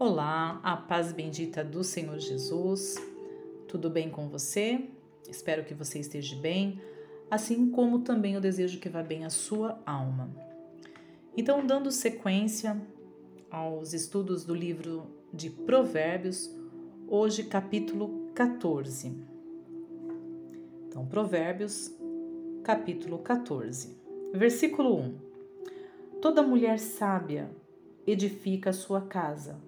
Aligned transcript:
Olá, 0.00 0.60
a 0.62 0.76
paz 0.76 1.12
bendita 1.12 1.64
do 1.64 1.82
Senhor 1.82 2.20
Jesus. 2.20 2.94
Tudo 3.66 3.90
bem 3.90 4.08
com 4.08 4.28
você? 4.28 4.84
Espero 5.28 5.64
que 5.64 5.74
você 5.74 5.98
esteja 5.98 6.36
bem, 6.36 6.80
assim 7.28 7.68
como 7.68 7.98
também 8.02 8.34
eu 8.34 8.40
desejo 8.40 8.78
que 8.78 8.88
vá 8.88 9.02
bem 9.02 9.24
a 9.24 9.30
sua 9.30 9.82
alma. 9.84 10.30
Então, 11.36 11.66
dando 11.66 11.90
sequência 11.90 12.80
aos 13.50 13.92
estudos 13.92 14.44
do 14.44 14.54
livro 14.54 15.10
de 15.34 15.50
Provérbios, 15.50 16.48
hoje 17.08 17.42
capítulo 17.42 18.30
14. 18.36 19.12
Então, 20.86 21.06
Provérbios, 21.06 21.92
capítulo 22.62 23.18
14, 23.18 23.96
versículo 24.32 24.96
1. 24.96 25.18
Toda 26.22 26.40
mulher 26.40 26.78
sábia 26.78 27.50
edifica 28.06 28.70
a 28.70 28.72
sua 28.72 29.00
casa 29.00 29.66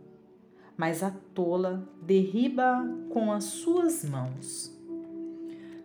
mas 0.81 1.03
a 1.03 1.11
tola 1.11 1.87
derriba 2.01 2.89
com 3.11 3.31
as 3.31 3.45
suas 3.45 4.03
mãos. 4.03 4.75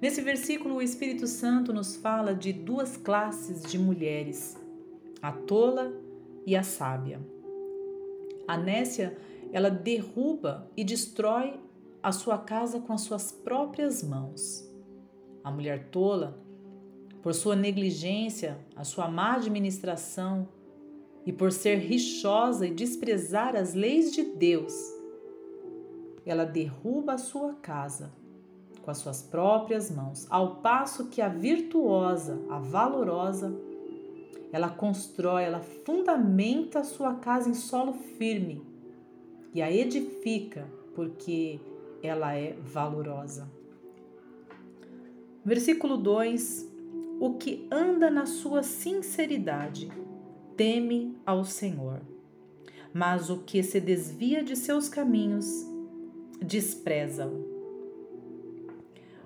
Nesse 0.02 0.22
versículo, 0.22 0.76
o 0.76 0.82
Espírito 0.82 1.28
Santo 1.28 1.74
nos 1.74 1.98
fala 1.98 2.34
de 2.34 2.54
duas 2.54 2.96
classes 2.96 3.64
de 3.64 3.78
mulheres, 3.78 4.58
a 5.22 5.34
tola 5.34 5.92
e 6.46 6.56
a 6.56 6.64
sábia. 6.64 7.20
A 8.48 8.56
nécia, 8.56 9.18
ela 9.52 9.70
derruba 9.70 10.72
e 10.78 10.84
destrói 10.86 11.60
a 12.02 12.14
sua 12.14 12.38
casa 12.38 12.80
com 12.80 12.94
as 12.94 13.02
suas 13.02 13.34
próprias 13.34 14.02
mãos. 14.02 14.66
A 15.44 15.52
mulher 15.52 15.90
tola, 15.90 16.40
por 17.22 17.34
sua 17.34 17.58
negligência, 17.58 18.58
a 18.74 18.86
sua 18.86 19.10
má 19.10 19.34
administração, 19.34 20.48
e 21.26 21.34
por 21.34 21.52
ser 21.52 21.78
rixosa 21.78 22.68
e 22.68 22.72
desprezar 22.72 23.56
as 23.56 23.74
leis 23.74 24.14
de 24.14 24.24
Deus, 24.24 24.74
ela 26.26 26.46
derruba 26.46 27.14
a 27.14 27.18
sua 27.18 27.54
casa 27.54 28.12
com 28.86 28.92
as 28.92 29.00
suas 29.00 29.24
próprias 29.24 29.90
mãos, 29.90 30.28
ao 30.30 30.58
passo 30.58 31.08
que 31.08 31.20
a 31.20 31.28
virtuosa, 31.28 32.40
a 32.48 32.60
valorosa, 32.60 33.52
ela 34.52 34.70
constrói, 34.70 35.44
ela 35.44 35.60
fundamenta 35.60 36.80
a 36.80 36.84
sua 36.84 37.16
casa 37.16 37.50
em 37.50 37.56
solo 37.56 37.94
firme 37.94 38.62
e 39.56 39.62
a 39.62 39.72
edifica 39.72 40.68
porque 40.94 41.60
ela 42.04 42.36
é 42.36 42.54
valorosa. 42.62 43.50
Versículo 45.44 45.98
2: 45.98 46.72
O 47.20 47.34
que 47.34 47.68
anda 47.72 48.12
na 48.12 48.28
sua 48.28 48.62
sinceridade 48.62 49.92
teme 50.56 51.16
ao 51.26 51.44
Senhor. 51.44 52.02
Mas 52.94 53.30
o 53.30 53.40
que 53.40 53.62
se 53.62 53.80
desvia 53.80 54.44
de 54.44 54.56
seus 54.56 54.88
caminhos, 54.88 55.46
despreza-o. 56.42 57.54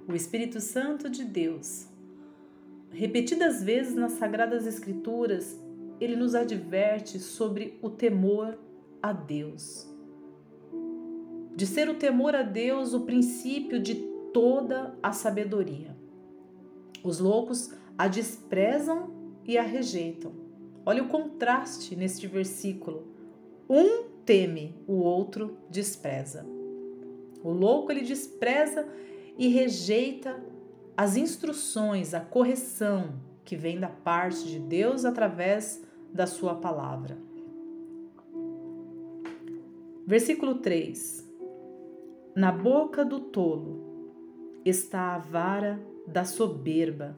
O 0.07 0.15
Espírito 0.15 0.59
Santo 0.59 1.07
de 1.07 1.23
Deus, 1.23 1.87
repetidas 2.91 3.63
vezes 3.63 3.93
nas 3.93 4.13
Sagradas 4.13 4.65
Escrituras, 4.65 5.59
ele 5.99 6.15
nos 6.15 6.33
adverte 6.33 7.19
sobre 7.19 7.77
o 7.81 7.89
temor 7.89 8.57
a 9.01 9.13
Deus. 9.13 9.87
De 11.55 11.67
ser 11.67 11.89
o 11.89 11.95
temor 11.95 12.35
a 12.35 12.41
Deus 12.41 12.93
o 12.93 13.01
princípio 13.01 13.79
de 13.79 13.95
toda 14.33 14.97
a 15.03 15.11
sabedoria. 15.11 15.95
Os 17.03 17.19
loucos 17.19 17.71
a 17.97 18.07
desprezam 18.07 19.13
e 19.45 19.57
a 19.57 19.61
rejeitam 19.61 20.38
Olha 20.89 21.03
o 21.03 21.07
contraste 21.07 21.95
neste 21.95 22.25
versículo. 22.25 23.03
Um 23.69 24.05
teme, 24.25 24.75
o 24.87 24.93
outro 24.93 25.55
despreza. 25.69 26.43
O 27.43 27.51
louco 27.51 27.91
ele 27.91 28.01
despreza 28.01 28.87
e 29.37 29.49
rejeita 29.49 30.43
as 30.97 31.15
instruções, 31.15 32.15
a 32.15 32.19
correção 32.19 33.19
que 33.45 33.55
vem 33.55 33.79
da 33.79 33.87
parte 33.87 34.47
de 34.47 34.57
Deus 34.57 35.05
através 35.05 35.79
da 36.11 36.25
sua 36.25 36.55
palavra. 36.55 37.19
Versículo 40.07 40.55
3: 40.55 41.23
Na 42.35 42.51
boca 42.51 43.05
do 43.05 43.19
tolo 43.19 44.11
está 44.65 45.13
a 45.13 45.19
vara 45.19 45.79
da 46.07 46.25
soberba, 46.25 47.15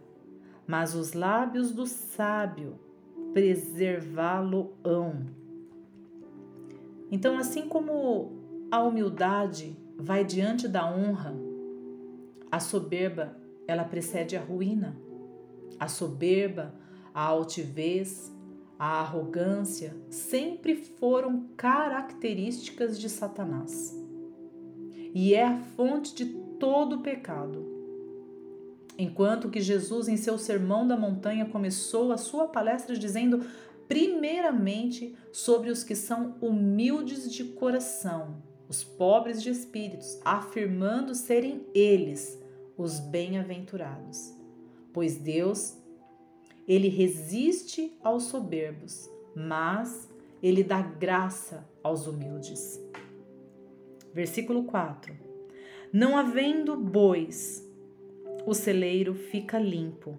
mas 0.68 0.94
os 0.94 1.14
lábios 1.14 1.72
do 1.72 1.86
sábio 1.86 2.91
preservá-lo-ão. 3.34 5.26
Então, 7.12 7.38
assim 7.38 7.68
como 7.68 8.32
a 8.70 8.82
humildade 8.84 9.78
vai 9.98 10.24
diante 10.24 10.68
da 10.68 10.86
honra, 10.86 11.36
a 12.52 12.60
soberba 12.60 13.36
ela 13.68 13.84
precede 13.84 14.36
a 14.36 14.42
ruína. 14.42 14.98
A 15.80 15.88
soberba, 15.88 16.74
a 17.14 17.24
altivez, 17.24 18.32
a 18.78 19.00
arrogância 19.00 19.96
sempre 20.10 20.76
foram 20.76 21.48
características 21.56 23.00
de 23.00 23.10
Satanás. 23.10 23.98
E 25.14 25.34
é 25.34 25.46
a 25.46 25.58
fonte 25.58 26.16
de 26.16 26.26
todo 26.60 27.00
pecado. 27.00 27.71
Enquanto 29.02 29.50
que 29.50 29.60
Jesus, 29.60 30.08
em 30.08 30.16
seu 30.16 30.38
Sermão 30.38 30.88
da 30.88 30.96
Montanha, 30.96 31.48
começou 31.48 32.12
a 32.12 32.18
sua 32.18 32.48
palestra 32.48 32.96
dizendo, 32.96 33.44
primeiramente, 33.88 35.16
sobre 35.34 35.72
os 35.72 35.84
que 35.84 35.96
são 35.96 36.36
humildes 36.40 37.34
de 37.34 37.46
coração, 37.46 38.44
os 38.70 38.84
pobres 38.84 39.42
de 39.42 39.50
espíritos, 39.50 40.20
afirmando 40.24 41.16
serem 41.16 41.66
eles 41.74 42.40
os 42.78 43.00
bem-aventurados. 43.00 44.36
Pois 44.94 45.18
Deus, 45.18 45.76
ele 46.68 46.88
resiste 46.88 47.98
aos 48.04 48.26
soberbos, 48.26 49.10
mas 49.36 50.08
ele 50.44 50.64
dá 50.64 50.80
graça 50.80 51.68
aos 51.82 52.06
humildes. 52.06 52.80
Versículo 54.14 54.66
4: 54.66 55.12
Não 55.92 56.16
havendo 56.16 56.78
bois, 56.78 57.68
o 58.46 58.54
celeiro 58.54 59.14
fica 59.14 59.60
limpo, 59.60 60.18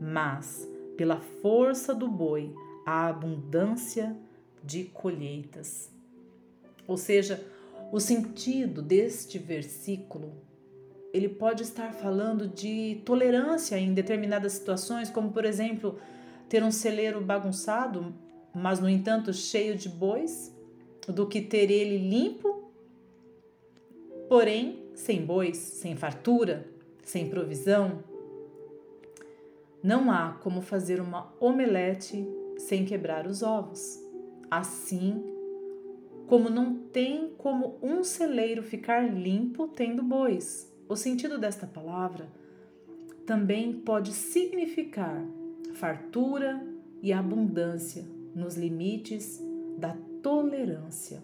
mas 0.00 0.68
pela 0.96 1.20
força 1.40 1.94
do 1.94 2.08
boi 2.08 2.52
há 2.84 3.08
abundância 3.08 4.16
de 4.62 4.84
colheitas. 4.84 5.90
Ou 6.86 6.96
seja, 6.96 7.44
o 7.92 8.00
sentido 8.00 8.82
deste 8.82 9.38
versículo 9.38 10.32
ele 11.12 11.28
pode 11.28 11.62
estar 11.62 11.92
falando 11.92 12.48
de 12.48 13.02
tolerância 13.04 13.78
em 13.78 13.92
determinadas 13.92 14.54
situações, 14.54 15.10
como 15.10 15.30
por 15.30 15.44
exemplo, 15.44 15.98
ter 16.48 16.64
um 16.64 16.70
celeiro 16.70 17.20
bagunçado, 17.20 18.14
mas 18.54 18.80
no 18.80 18.88
entanto 18.88 19.32
cheio 19.32 19.76
de 19.76 19.90
bois, 19.90 20.56
do 21.06 21.26
que 21.26 21.42
ter 21.42 21.70
ele 21.70 21.98
limpo, 21.98 22.72
porém 24.28 24.86
sem 24.94 25.24
bois, 25.24 25.58
sem 25.58 25.96
fartura, 25.96 26.66
sem 27.02 27.28
provisão, 27.28 28.02
não 29.82 30.10
há 30.10 30.38
como 30.42 30.62
fazer 30.62 31.00
uma 31.00 31.34
omelete 31.40 32.26
sem 32.56 32.84
quebrar 32.84 33.26
os 33.26 33.42
ovos. 33.42 33.98
Assim 34.50 35.22
como 36.26 36.48
não 36.48 36.74
tem 36.74 37.32
como 37.36 37.78
um 37.82 38.04
celeiro 38.04 38.62
ficar 38.62 39.12
limpo 39.12 39.68
tendo 39.68 40.02
bois. 40.02 40.72
O 40.88 40.96
sentido 40.96 41.38
desta 41.38 41.66
palavra 41.66 42.28
também 43.26 43.72
pode 43.72 44.12
significar 44.12 45.24
fartura 45.74 46.64
e 47.02 47.12
abundância 47.12 48.04
nos 48.34 48.56
limites 48.56 49.42
da 49.78 49.96
tolerância, 50.22 51.22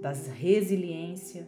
das 0.00 0.28
resiliência 0.28 1.46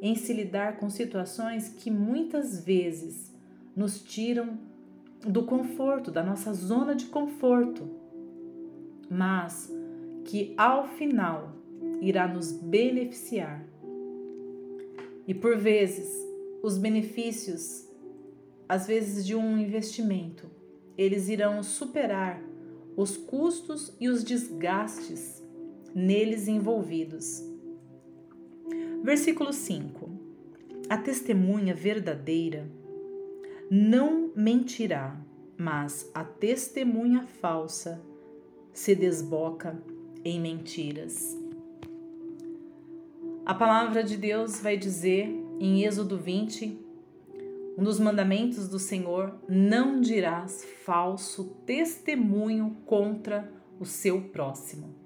em 0.00 0.14
se 0.14 0.32
lidar 0.32 0.76
com 0.76 0.88
situações 0.88 1.68
que 1.68 1.90
muitas 1.90 2.64
vezes 2.64 3.34
nos 3.74 4.02
tiram 4.02 4.58
do 5.26 5.44
conforto, 5.44 6.10
da 6.10 6.22
nossa 6.22 6.52
zona 6.52 6.94
de 6.94 7.06
conforto, 7.06 7.88
mas 9.10 9.72
que 10.24 10.54
ao 10.56 10.88
final 10.88 11.52
irá 12.00 12.28
nos 12.28 12.52
beneficiar. 12.52 13.64
E 15.26 15.34
por 15.34 15.56
vezes, 15.56 16.08
os 16.62 16.78
benefícios, 16.78 17.86
às 18.68 18.86
vezes 18.86 19.26
de 19.26 19.34
um 19.34 19.58
investimento, 19.58 20.50
eles 20.96 21.28
irão 21.28 21.62
superar 21.62 22.42
os 22.96 23.16
custos 23.16 23.94
e 24.00 24.08
os 24.08 24.24
desgastes 24.24 25.42
neles 25.94 26.48
envolvidos. 26.48 27.42
Versículo 29.02 29.52
5: 29.52 30.10
A 30.88 30.98
testemunha 30.98 31.74
verdadeira 31.74 32.68
não 33.70 34.30
mentirá, 34.34 35.18
mas 35.56 36.10
a 36.14 36.24
testemunha 36.24 37.22
falsa 37.22 38.02
se 38.72 38.94
desboca 38.94 39.80
em 40.24 40.40
mentiras. 40.40 41.36
A 43.46 43.54
palavra 43.54 44.04
de 44.04 44.16
Deus 44.16 44.60
vai 44.60 44.76
dizer 44.76 45.28
em 45.58 45.84
Êxodo 45.84 46.18
20, 46.18 46.78
um 47.78 47.84
dos 47.84 47.98
mandamentos 47.98 48.68
do 48.68 48.78
Senhor: 48.78 49.34
não 49.48 50.00
dirás 50.00 50.64
falso 50.84 51.56
testemunho 51.64 52.76
contra 52.84 53.50
o 53.80 53.86
seu 53.86 54.20
próximo. 54.22 54.97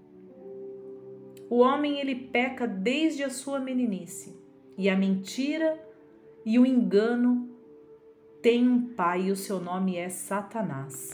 O 1.52 1.58
homem 1.58 2.00
ele 2.00 2.14
peca 2.14 2.66
desde 2.66 3.22
a 3.22 3.28
sua 3.28 3.60
meninice, 3.60 4.34
e 4.78 4.88
a 4.88 4.96
mentira 4.96 5.78
e 6.46 6.58
o 6.58 6.64
engano 6.64 7.46
têm 8.40 8.66
um 8.66 8.94
pai, 8.94 9.24
e 9.24 9.30
o 9.30 9.36
seu 9.36 9.60
nome 9.60 9.98
é 9.98 10.08
Satanás. 10.08 11.10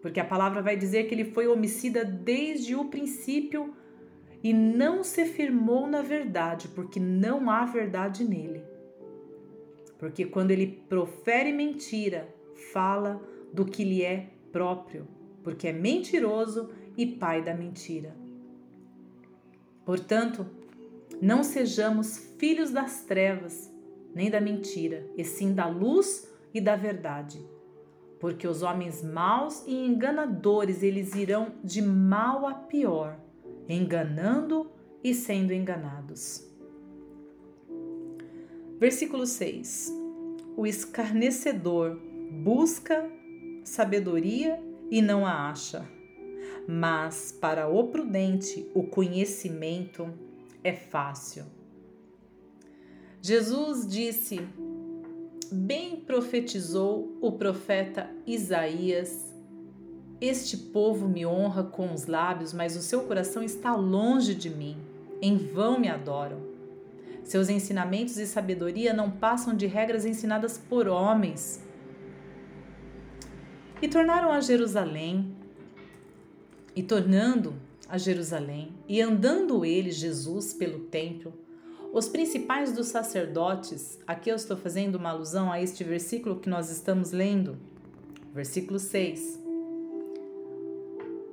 Porque 0.00 0.18
a 0.18 0.24
palavra 0.24 0.62
vai 0.62 0.78
dizer 0.78 1.06
que 1.06 1.14
ele 1.14 1.26
foi 1.26 1.46
homicida 1.46 2.06
desde 2.06 2.74
o 2.74 2.86
princípio 2.86 3.74
e 4.42 4.54
não 4.54 5.04
se 5.04 5.26
firmou 5.26 5.86
na 5.86 6.00
verdade, 6.00 6.68
porque 6.68 6.98
não 6.98 7.50
há 7.50 7.66
verdade 7.66 8.24
nele. 8.24 8.62
Porque 9.98 10.24
quando 10.24 10.52
ele 10.52 10.82
profere 10.88 11.52
mentira, 11.52 12.34
fala 12.72 13.22
do 13.52 13.66
que 13.66 13.84
lhe 13.84 14.02
é 14.02 14.30
próprio, 14.50 15.06
porque 15.44 15.68
é 15.68 15.72
mentiroso 15.74 16.70
e 16.96 17.04
pai 17.04 17.42
da 17.42 17.52
mentira. 17.52 18.26
Portanto, 19.88 20.44
não 21.18 21.42
sejamos 21.42 22.18
filhos 22.36 22.70
das 22.70 23.04
trevas, 23.04 23.72
nem 24.14 24.30
da 24.30 24.38
mentira, 24.38 25.10
e 25.16 25.24
sim 25.24 25.54
da 25.54 25.66
luz 25.66 26.30
e 26.52 26.60
da 26.60 26.76
verdade. 26.76 27.42
Porque 28.20 28.46
os 28.46 28.60
homens 28.60 29.02
maus 29.02 29.64
e 29.66 29.74
enganadores, 29.74 30.82
eles 30.82 31.14
irão 31.14 31.54
de 31.64 31.80
mal 31.80 32.46
a 32.46 32.52
pior 32.52 33.18
enganando 33.66 34.70
e 35.02 35.14
sendo 35.14 35.54
enganados. 35.54 36.46
Versículo 38.78 39.24
6: 39.24 39.90
O 40.54 40.66
escarnecedor 40.66 41.98
busca 42.44 43.10
sabedoria 43.64 44.62
e 44.90 45.00
não 45.00 45.24
a 45.24 45.48
acha, 45.48 45.88
mas 46.68 47.32
para 47.32 47.66
o 47.66 47.88
prudente 47.88 48.70
o 48.74 48.82
conhecimento 48.82 50.12
é 50.62 50.74
fácil. 50.74 51.46
Jesus 53.22 53.88
disse: 53.88 54.46
Bem 55.50 55.96
profetizou 55.96 57.16
o 57.20 57.32
profeta 57.32 58.08
Isaías 58.26 59.28
este 60.20 60.56
povo 60.56 61.08
me 61.08 61.24
honra 61.24 61.62
com 61.62 61.92
os 61.92 62.06
lábios, 62.06 62.52
mas 62.52 62.76
o 62.76 62.82
seu 62.82 63.02
coração 63.02 63.40
está 63.40 63.76
longe 63.76 64.34
de 64.34 64.50
mim. 64.50 64.76
Em 65.22 65.36
vão 65.36 65.78
me 65.78 65.88
adoram. 65.88 66.40
Seus 67.22 67.48
ensinamentos 67.48 68.16
e 68.18 68.26
sabedoria 68.26 68.92
não 68.92 69.12
passam 69.12 69.54
de 69.54 69.66
regras 69.66 70.04
ensinadas 70.04 70.58
por 70.58 70.88
homens. 70.88 71.62
E 73.80 73.86
tornaram 73.86 74.32
a 74.32 74.40
Jerusalém, 74.40 75.36
e 76.78 76.82
tornando 76.84 77.56
a 77.88 77.98
Jerusalém, 77.98 78.72
e 78.88 79.02
andando 79.02 79.64
ele, 79.64 79.90
Jesus, 79.90 80.52
pelo 80.52 80.78
templo, 80.84 81.34
os 81.92 82.08
principais 82.08 82.70
dos 82.70 82.86
sacerdotes, 82.86 83.98
aqui 84.06 84.30
eu 84.30 84.36
estou 84.36 84.56
fazendo 84.56 84.94
uma 84.94 85.10
alusão 85.10 85.50
a 85.50 85.60
este 85.60 85.82
versículo 85.82 86.38
que 86.38 86.48
nós 86.48 86.70
estamos 86.70 87.10
lendo, 87.10 87.58
versículo 88.32 88.78
6 88.78 89.40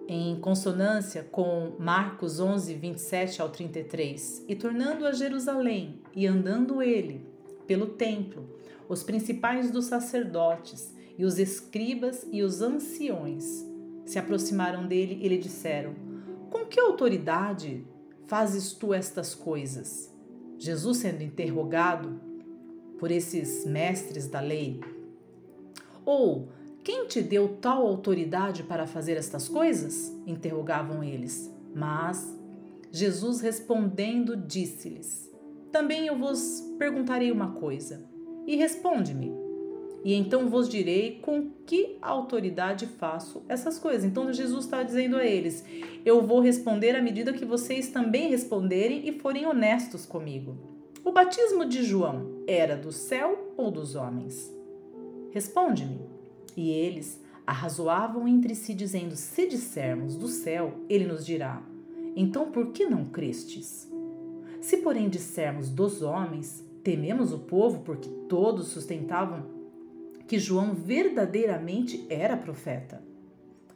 em 0.07 0.36
consonância 0.39 1.27
com 1.31 1.74
Marcos 1.77 2.39
11, 2.39 2.74
27 2.74 3.39
ao 3.39 3.50
33, 3.50 4.45
e 4.48 4.56
tornando 4.56 5.06
a 5.06 5.12
Jerusalém 5.12 6.01
e 6.15 6.25
andando 6.25 6.81
ele 6.81 7.24
pelo 7.68 7.86
templo, 7.86 8.50
os 8.89 9.03
principais 9.03 9.69
dos 9.69 9.86
sacerdotes 9.86 10.91
e 11.19 11.24
os 11.24 11.38
escribas 11.38 12.25
e 12.31 12.41
os 12.41 12.62
anciões 12.62 13.75
se 14.05 14.19
aproximaram 14.19 14.87
dele 14.87 15.19
e 15.21 15.27
lhe 15.27 15.37
disseram: 15.37 15.95
Com 16.49 16.65
que 16.65 16.79
autoridade 16.79 17.85
fazes 18.27 18.73
tu 18.73 18.93
estas 18.93 19.33
coisas? 19.33 20.13
Jesus, 20.57 20.97
sendo 20.97 21.21
interrogado 21.21 22.19
por 22.97 23.11
esses 23.11 23.65
mestres 23.65 24.27
da 24.27 24.39
lei, 24.39 24.79
ou 26.05 26.47
quem 26.83 27.07
te 27.07 27.21
deu 27.21 27.57
tal 27.59 27.85
autoridade 27.87 28.63
para 28.63 28.85
fazer 28.85 29.17
estas 29.17 29.49
coisas? 29.49 30.15
interrogavam 30.25 31.03
eles. 31.03 31.51
Mas 31.73 32.37
Jesus 32.91 33.41
respondendo 33.41 34.37
disse-lhes: 34.37 35.29
Também 35.71 36.07
eu 36.07 36.17
vos 36.17 36.61
perguntarei 36.77 37.31
uma 37.31 37.53
coisa, 37.53 38.07
e 38.45 38.55
responde-me. 38.55 39.44
E 40.05 40.13
então 40.13 40.47
vos 40.47 40.69
direi 40.69 41.19
com 41.19 41.49
que 41.65 41.97
autoridade 41.99 42.85
faço 42.85 43.41
essas 43.49 43.79
coisas. 43.79 44.05
Então 44.05 44.31
Jesus 44.31 44.65
está 44.65 44.83
dizendo 44.83 45.15
a 45.15 45.25
eles: 45.25 45.65
Eu 46.05 46.21
vou 46.21 46.39
responder 46.41 46.95
à 46.95 47.01
medida 47.01 47.33
que 47.33 47.43
vocês 47.43 47.89
também 47.89 48.29
responderem 48.29 49.09
e 49.09 49.19
forem 49.19 49.47
honestos 49.47 50.05
comigo. 50.05 50.55
O 51.03 51.11
batismo 51.11 51.65
de 51.65 51.83
João 51.83 52.43
era 52.45 52.77
do 52.77 52.91
céu 52.91 53.51
ou 53.57 53.71
dos 53.71 53.95
homens? 53.95 54.53
Responde-me. 55.31 55.99
E 56.55 56.69
eles 56.69 57.19
arrazoavam 57.45 58.27
entre 58.27 58.53
si, 58.53 58.75
dizendo: 58.75 59.15
Se 59.15 59.47
dissermos 59.47 60.15
do 60.15 60.27
céu, 60.27 60.81
ele 60.87 61.07
nos 61.07 61.25
dirá: 61.25 61.63
Então 62.15 62.51
por 62.51 62.67
que 62.67 62.85
não 62.85 63.05
crestes? 63.05 63.91
Se, 64.61 64.77
porém, 64.77 65.09
dissermos 65.09 65.67
dos 65.67 66.03
homens, 66.03 66.63
tememos 66.83 67.33
o 67.33 67.39
povo, 67.39 67.79
porque 67.79 68.09
todos 68.29 68.67
sustentavam 68.67 69.54
que 70.27 70.39
João 70.39 70.74
verdadeiramente 70.74 72.06
era 72.10 72.38
profeta. 72.38 73.01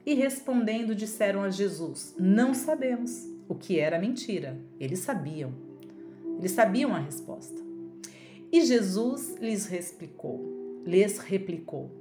E 0.05 0.13
respondendo, 0.13 0.95
disseram 0.95 1.43
a 1.43 1.49
Jesus: 1.49 2.15
Não 2.17 2.53
sabemos. 2.53 3.27
O 3.47 3.55
que 3.55 3.79
era 3.79 3.99
mentira. 3.99 4.57
Eles 4.79 4.99
sabiam. 4.99 5.53
Eles 6.37 6.51
sabiam 6.51 6.95
a 6.95 6.99
resposta. 6.99 7.59
E 8.51 8.61
Jesus 8.61 9.35
lhes 9.39 9.65
replicou, 9.65 10.81
lhes 10.85 11.19
replicou: 11.19 11.99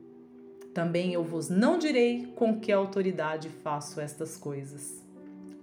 também 0.78 1.12
eu 1.12 1.24
vos 1.24 1.48
não 1.48 1.76
direi 1.76 2.32
com 2.36 2.60
que 2.60 2.70
autoridade 2.70 3.48
faço 3.48 4.00
estas 4.00 4.36
coisas. 4.36 5.02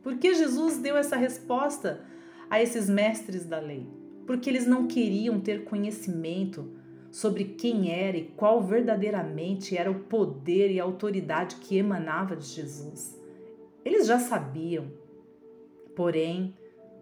Por 0.03 0.17
que 0.17 0.33
Jesus 0.33 0.77
deu 0.77 0.97
essa 0.97 1.15
resposta 1.15 2.01
a 2.49 2.61
esses 2.61 2.89
mestres 2.89 3.45
da 3.45 3.57
lei? 3.57 3.87
Porque 4.27 4.49
eles 4.49 4.67
não 4.67 4.87
queriam 4.87 5.39
ter 5.39 5.63
conhecimento 5.63 6.69
sobre 7.15 7.45
quem 7.45 7.93
era 7.93 8.17
e 8.17 8.25
qual 8.35 8.61
verdadeiramente 8.61 9.77
era 9.77 9.89
o 9.89 10.01
poder 10.01 10.69
e 10.69 10.81
a 10.81 10.83
autoridade 10.83 11.55
que 11.55 11.77
emanava 11.77 12.35
de 12.35 12.45
Jesus. 12.45 13.17
Eles 13.85 14.05
já 14.05 14.19
sabiam, 14.19 14.91
porém, 15.95 16.53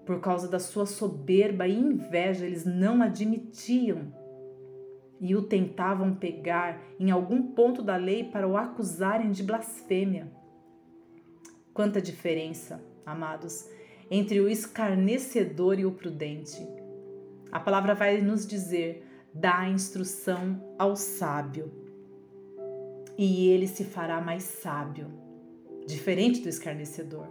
por 0.06 0.20
causa 0.20 0.48
da 0.48 0.60
sua 0.60 0.86
soberba 0.86 1.68
e 1.68 1.76
inveja, 1.76 2.46
eles 2.46 2.64
não 2.64 3.02
admitiam 3.02 4.14
e 5.20 5.36
o 5.36 5.42
tentavam 5.42 6.14
pegar 6.14 6.80
em 7.00 7.10
algum 7.10 7.42
ponto 7.42 7.82
da 7.82 7.96
lei 7.96 8.24
para 8.24 8.48
o 8.48 8.56
acusarem 8.56 9.32
de 9.32 9.42
blasfêmia. 9.42 10.32
Quanta 11.74 12.00
diferença, 12.00 12.80
amados, 13.04 13.68
entre 14.12 14.40
o 14.40 14.48
escarnecedor 14.48 15.80
e 15.80 15.88
o 15.88 15.92
prudente. 15.92 16.62
A 17.52 17.60
palavra 17.60 17.96
vai 17.96 18.22
nos 18.22 18.46
dizer: 18.46 19.08
dá 19.34 19.68
instrução 19.68 20.76
ao 20.78 20.96
sábio, 20.96 21.72
e 23.18 23.50
ele 23.50 23.68
se 23.68 23.84
fará 23.84 24.22
mais 24.22 24.44
sábio, 24.44 25.12
diferente 25.86 26.42
do 26.42 26.50
escarnecedor. 26.50 27.28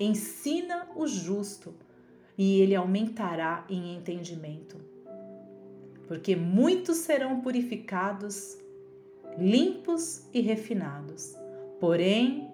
Ensina 0.00 0.88
o 0.96 1.06
justo, 1.06 1.74
e 2.36 2.60
ele 2.60 2.74
aumentará 2.74 3.64
em 3.68 3.96
entendimento 3.96 4.94
porque 6.06 6.36
muitos 6.36 6.98
serão 6.98 7.40
purificados, 7.40 8.58
limpos 9.38 10.28
e 10.32 10.40
refinados. 10.40 11.34
Porém, 11.80 12.50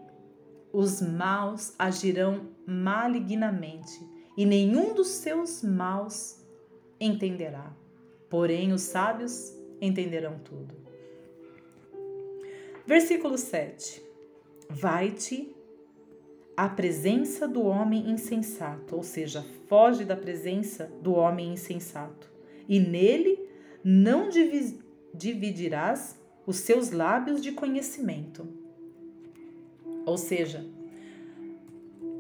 os 0.73 1.01
maus 1.03 1.75
agirão 1.79 2.49
malignamente, 2.67 4.09
e 4.37 4.47
nenhum 4.47 4.95
dos 4.95 5.09
seus 5.09 5.63
maus 5.63 6.39
entenderá. 7.01 7.75
Porém, 8.31 8.73
os 8.73 8.83
sábios 8.83 9.53
entenderão 9.81 10.39
tudo. 10.39 10.73
Versículo 12.87 13.37
7. 13.37 14.03
Vai-te 14.71 15.55
à 16.57 16.69
presença 16.69 17.49
do 17.49 17.63
homem 17.63 18.09
insensato, 18.11 18.95
ou 18.95 19.03
seja, 19.03 19.45
foge 19.67 20.05
da 20.05 20.17
presença 20.17 20.91
do 21.03 21.13
homem 21.15 21.53
insensato 21.53 22.31
e 22.69 22.79
nele 22.79 23.49
não 23.83 24.29
dividirás 25.13 26.17
os 26.47 26.57
seus 26.57 26.91
lábios 26.91 27.43
de 27.43 27.53
conhecimento. 27.53 28.47
Ou 30.07 30.17
seja, 30.17 30.65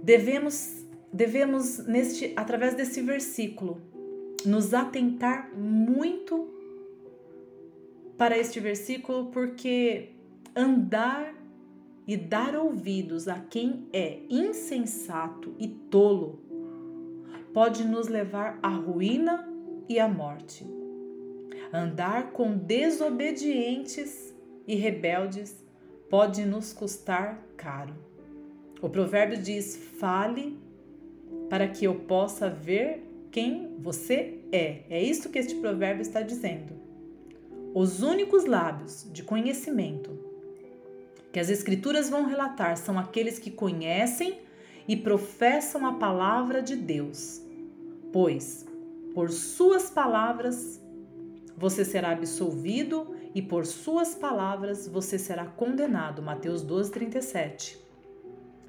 devemos 0.02 0.80
devemos 1.12 1.78
neste 1.86 2.32
através 2.36 2.74
desse 2.74 3.02
versículo 3.02 3.89
nos 4.44 4.74
atentar 4.74 5.54
muito 5.54 6.48
para 8.16 8.36
este 8.36 8.60
versículo 8.60 9.26
porque 9.26 10.10
andar 10.54 11.34
e 12.06 12.16
dar 12.16 12.56
ouvidos 12.56 13.28
a 13.28 13.38
quem 13.38 13.86
é 13.92 14.20
insensato 14.28 15.54
e 15.58 15.68
tolo 15.68 16.40
pode 17.52 17.84
nos 17.84 18.08
levar 18.08 18.58
à 18.62 18.68
ruína 18.68 19.48
e 19.88 19.98
à 19.98 20.08
morte. 20.08 20.66
Andar 21.72 22.32
com 22.32 22.56
desobedientes 22.56 24.34
e 24.66 24.74
rebeldes 24.74 25.64
pode 26.08 26.44
nos 26.44 26.72
custar 26.72 27.42
caro. 27.56 27.94
O 28.82 28.88
provérbio 28.88 29.40
diz: 29.40 29.76
fale 29.98 30.58
para 31.48 31.68
que 31.68 31.84
eu 31.84 31.94
possa 31.94 32.48
ver 32.48 33.09
quem 33.30 33.76
você 33.78 34.40
é. 34.52 34.82
É 34.90 35.02
isso 35.02 35.28
que 35.28 35.38
este 35.38 35.54
provérbio 35.56 36.02
está 36.02 36.22
dizendo. 36.22 36.74
Os 37.74 38.02
únicos 38.02 38.44
lábios 38.44 39.06
de 39.12 39.22
conhecimento 39.22 40.18
que 41.32 41.38
as 41.38 41.48
Escrituras 41.48 42.10
vão 42.10 42.26
relatar 42.26 42.76
são 42.76 42.98
aqueles 42.98 43.38
que 43.38 43.50
conhecem 43.50 44.40
e 44.88 44.96
professam 44.96 45.86
a 45.86 45.92
palavra 45.94 46.60
de 46.60 46.74
Deus, 46.74 47.40
pois 48.12 48.66
por 49.14 49.30
suas 49.30 49.90
palavras 49.90 50.80
você 51.56 51.84
será 51.84 52.10
absolvido 52.10 53.14
e 53.34 53.40
por 53.42 53.66
suas 53.66 54.14
palavras 54.14 54.88
você 54.88 55.18
será 55.18 55.44
condenado. 55.44 56.22
Mateus 56.22 56.62
12, 56.62 56.90
37. 56.90 57.78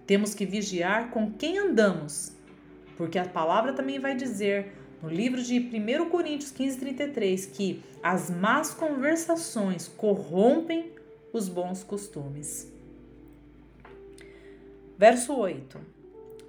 Temos 0.05 0.35
que 0.35 0.45
vigiar 0.45 1.09
com 1.09 1.31
quem 1.31 1.57
andamos, 1.57 2.33
porque 3.01 3.17
a 3.17 3.27
palavra 3.27 3.73
também 3.73 3.97
vai 3.97 4.15
dizer 4.15 4.73
no 5.01 5.09
livro 5.09 5.41
de 5.41 5.57
1 5.57 6.07
Coríntios 6.11 6.51
15, 6.51 6.77
33 6.77 7.47
que 7.47 7.83
as 8.03 8.29
más 8.29 8.75
conversações 8.75 9.87
corrompem 9.87 10.91
os 11.33 11.49
bons 11.49 11.83
costumes. 11.83 12.71
Verso 14.95 15.35
8: 15.35 15.79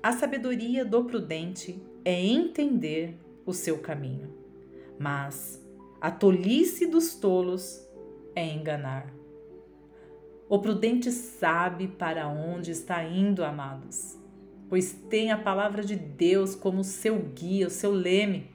A 0.03 0.13
sabedoria 0.13 0.85
do 0.85 1.03
prudente 1.05 1.83
é 2.05 2.23
entender 2.23 3.17
o 3.47 3.55
seu 3.55 3.79
caminho, 3.79 4.31
mas 4.99 5.59
a 6.03 6.11
tolice 6.11 6.87
dos 6.87 7.15
tolos 7.15 7.83
é 8.37 8.47
enganar. 8.47 9.11
O 10.51 10.59
prudente 10.59 11.11
sabe 11.13 11.89
para 11.89 12.29
onde 12.29 12.73
está 12.73 13.03
indo, 13.03 13.43
amados, 13.43 14.21
pois 14.73 14.97
tem 15.11 15.31
a 15.31 15.37
palavra 15.37 15.85
de 15.85 15.95
Deus 15.95 16.55
como 16.55 16.83
seu 16.83 17.19
guia, 17.19 17.67
o 17.67 17.71
seu 17.71 17.93
leme. 17.93 18.47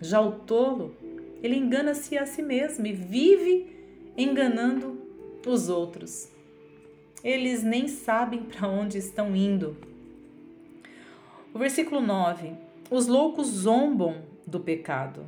Já 0.00 0.20
o 0.20 0.32
tolo, 0.32 0.96
ele 1.40 1.54
engana-se 1.54 2.18
a 2.18 2.26
si 2.26 2.42
mesmo 2.42 2.88
e 2.88 2.92
vive 2.92 3.70
enganando 4.18 5.00
os 5.46 5.68
outros. 5.68 6.28
Eles 7.22 7.62
nem 7.62 7.86
sabem 7.86 8.42
para 8.42 8.66
onde 8.66 8.98
estão 8.98 9.36
indo. 9.36 9.76
O 11.54 11.58
versículo 11.60 12.00
9: 12.00 12.50
Os 12.90 13.06
loucos 13.06 13.46
zombam 13.46 14.22
do 14.44 14.58
pecado, 14.58 15.24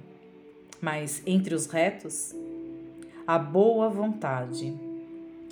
mas 0.81 1.23
entre 1.25 1.55
os 1.55 1.67
retos, 1.67 2.35
a 3.25 3.39
boa 3.39 3.89
vontade. 3.89 4.75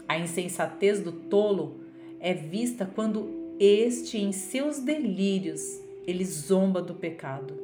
A 0.08 0.18
insensatez 0.18 1.00
do 1.00 1.12
tolo 1.12 1.76
é 2.18 2.34
vista 2.34 2.90
quando 2.92 3.39
este, 3.60 4.18
em 4.18 4.32
seus 4.32 4.80
delírios, 4.80 5.62
ele 6.06 6.24
zomba 6.24 6.82
do 6.82 6.94
pecado. 6.94 7.54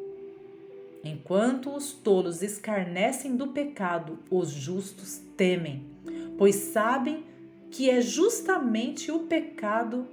Enquanto 1.02 1.74
os 1.74 1.92
tolos 1.92 2.42
escarnecem 2.42 3.34
do 3.34 3.48
pecado, 3.48 4.18
os 4.30 4.50
justos 4.50 5.20
temem 5.36 5.96
pois 6.36 6.54
sabem 6.56 7.24
que 7.70 7.90
é 7.90 8.00
justamente 8.00 9.10
o 9.10 9.20
pecado. 9.20 10.06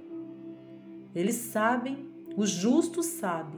Eles 1.14 1.36
sabem, 1.36 2.06
o 2.36 2.44
justo 2.46 3.02
sabe, 3.02 3.56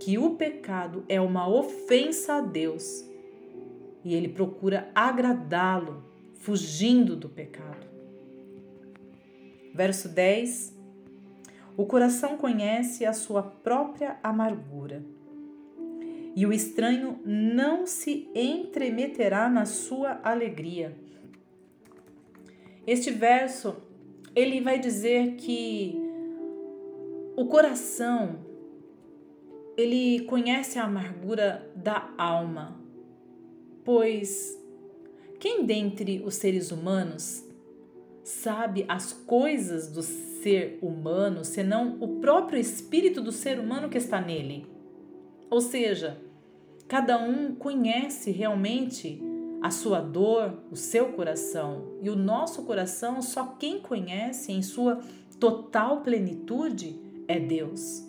que 0.00 0.18
o 0.18 0.30
pecado 0.34 1.04
é 1.08 1.20
uma 1.20 1.48
ofensa 1.48 2.34
a 2.34 2.40
Deus 2.40 3.04
e 4.04 4.14
ele 4.14 4.28
procura 4.28 4.90
agradá-lo, 4.94 6.04
fugindo 6.38 7.16
do 7.16 7.28
pecado. 7.28 7.86
Verso 9.74 10.08
10: 10.08 10.75
O 11.76 11.84
coração 11.84 12.38
conhece 12.38 13.04
a 13.04 13.12
sua 13.12 13.42
própria 13.42 14.18
amargura, 14.22 15.04
e 16.34 16.44
o 16.46 16.52
estranho 16.52 17.20
não 17.24 17.86
se 17.86 18.28
entremeterá 18.34 19.48
na 19.48 19.64
sua 19.64 20.20
alegria. 20.22 20.96
Este 22.86 23.10
verso 23.10 23.76
ele 24.34 24.60
vai 24.60 24.78
dizer 24.78 25.36
que 25.36 25.98
o 27.36 27.46
coração 27.46 28.38
ele 29.76 30.24
conhece 30.24 30.78
a 30.78 30.84
amargura 30.84 31.70
da 31.74 32.12
alma, 32.16 32.80
pois 33.84 34.58
quem 35.38 35.64
dentre 35.64 36.22
os 36.24 36.34
seres 36.34 36.70
humanos 36.70 37.45
sabe 38.26 38.84
as 38.88 39.12
coisas 39.12 39.88
do 39.88 40.02
ser 40.02 40.80
humano, 40.82 41.44
senão 41.44 41.96
o 42.00 42.18
próprio 42.18 42.58
espírito 42.58 43.20
do 43.20 43.30
ser 43.30 43.60
humano 43.60 43.88
que 43.88 43.98
está 43.98 44.20
nele? 44.20 44.66
Ou 45.48 45.60
seja, 45.60 46.20
cada 46.88 47.18
um 47.22 47.54
conhece 47.54 48.32
realmente 48.32 49.22
a 49.62 49.70
sua 49.70 50.00
dor, 50.00 50.58
o 50.72 50.76
seu 50.76 51.12
coração 51.12 51.98
e 52.02 52.10
o 52.10 52.16
nosso 52.16 52.64
coração, 52.64 53.22
só 53.22 53.54
quem 53.60 53.78
conhece 53.78 54.50
em 54.50 54.60
sua 54.60 54.98
total 55.38 56.00
plenitude 56.00 56.98
é 57.28 57.38
Deus. 57.38 58.04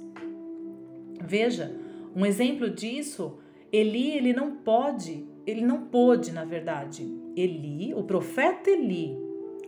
Veja, 1.22 1.80
um 2.16 2.26
exemplo 2.26 2.72
disso, 2.72 3.38
Eli, 3.72 4.18
ele 4.18 4.34
não 4.34 4.56
pode, 4.56 5.28
ele 5.46 5.62
não 5.62 5.86
pôde, 5.86 6.32
na 6.32 6.44
verdade. 6.44 7.08
Eli, 7.36 7.94
o 7.94 8.02
profeta 8.02 8.72
Eli, 8.72 9.27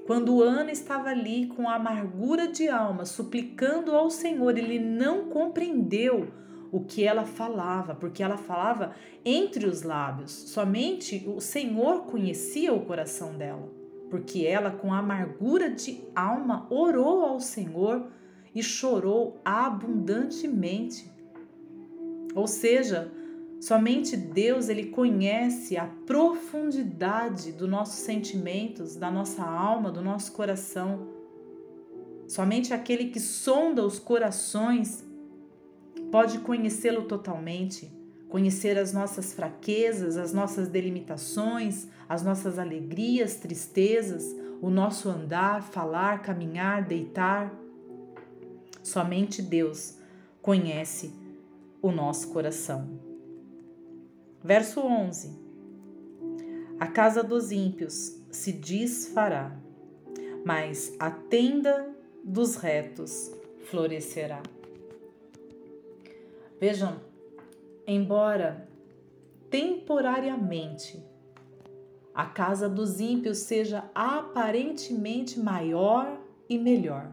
quando 0.10 0.42
Ana 0.42 0.72
estava 0.72 1.10
ali 1.10 1.46
com 1.46 1.70
a 1.70 1.76
amargura 1.76 2.48
de 2.48 2.68
alma, 2.68 3.06
suplicando 3.06 3.92
ao 3.92 4.10
Senhor, 4.10 4.58
ele 4.58 4.80
não 4.80 5.26
compreendeu 5.26 6.30
o 6.72 6.80
que 6.80 7.04
ela 7.04 7.26
falava, 7.26 7.94
porque 7.94 8.24
ela 8.24 8.36
falava 8.36 8.96
entre 9.24 9.68
os 9.68 9.84
lábios. 9.84 10.32
Somente 10.32 11.24
o 11.28 11.40
Senhor 11.40 12.06
conhecia 12.06 12.74
o 12.74 12.84
coração 12.88 13.38
dela, 13.38 13.72
porque 14.10 14.48
ela, 14.48 14.72
com 14.72 14.92
amargura 14.92 15.70
de 15.70 16.02
alma, 16.16 16.66
orou 16.72 17.24
ao 17.24 17.40
Senhor 17.40 18.08
e 18.56 18.64
chorou 18.64 19.40
abundantemente. 19.46 21.08
Ou 22.34 22.48
seja, 22.48 23.12
somente 23.60 24.16
Deus 24.16 24.70
ele 24.70 24.88
conhece 24.88 25.78
a 25.78 25.86
profundidade 26.06 27.52
dos 27.52 27.70
nossos 27.70 28.00
sentimentos, 28.00 28.96
da 28.96 29.12
nossa 29.12 29.44
alma, 29.44 29.92
do 29.92 30.02
nosso 30.02 30.32
coração. 30.32 31.08
Somente 32.28 32.74
aquele 32.74 33.10
que 33.10 33.20
sonda 33.20 33.86
os 33.86 34.00
corações 34.00 35.04
pode 36.12 36.40
conhecê-lo 36.40 37.04
totalmente, 37.04 37.92
conhecer 38.30 38.78
as 38.78 38.94
nossas 38.94 39.34
fraquezas, 39.34 40.18
as 40.18 40.32
nossas 40.32 40.68
delimitações, 40.68 41.88
as 42.08 42.24
nossas 42.24 42.58
alegrias, 42.58 43.36
tristezas, 43.36 44.36
o 44.62 44.70
nosso 44.70 45.10
andar, 45.10 45.64
falar, 45.64 46.22
caminhar, 46.22 46.86
deitar. 46.86 47.54
Somente 48.84 49.42
Deus 49.42 49.98
conhece 50.42 51.14
o 51.82 51.92
nosso 51.92 52.30
coração. 52.30 53.09
Verso 54.44 54.82
11: 54.82 55.38
A 56.80 56.88
casa 56.88 57.22
dos 57.22 57.52
ímpios 57.52 58.20
se 58.32 58.54
desfará, 58.54 59.58
mas 60.46 60.96
a 61.00 61.12
tenda 61.12 61.94
dos 62.24 62.56
retos 62.56 63.32
florescerá. 63.66 64.42
Vejam, 66.60 67.00
embora 67.86 68.68
temporariamente 69.50 71.04
a 72.14 72.26
casa 72.26 72.68
dos 72.68 73.00
ímpios 73.00 73.40
seja 73.40 73.90
aparentemente 73.96 75.40
maior 75.40 76.20
e 76.50 76.58
melhor. 76.58 77.12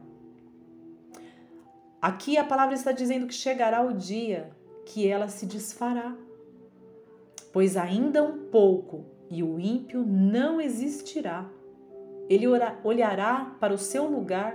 Aqui 2.00 2.36
a 2.36 2.44
palavra 2.44 2.74
está 2.74 2.92
dizendo 2.92 3.26
que 3.26 3.34
chegará 3.34 3.82
o 3.82 3.92
dia 3.92 4.50
que 4.84 5.06
ela 5.06 5.28
se 5.28 5.46
desfará, 5.46 6.16
pois 7.56 7.74
ainda 7.74 8.22
um 8.22 8.50
pouco 8.50 9.06
e 9.30 9.42
o 9.42 9.58
ímpio 9.58 10.04
não 10.04 10.60
existirá. 10.60 11.50
Ele 12.28 12.46
olhará 12.84 13.56
para 13.58 13.72
o 13.72 13.78
seu 13.78 14.04
lugar 14.04 14.54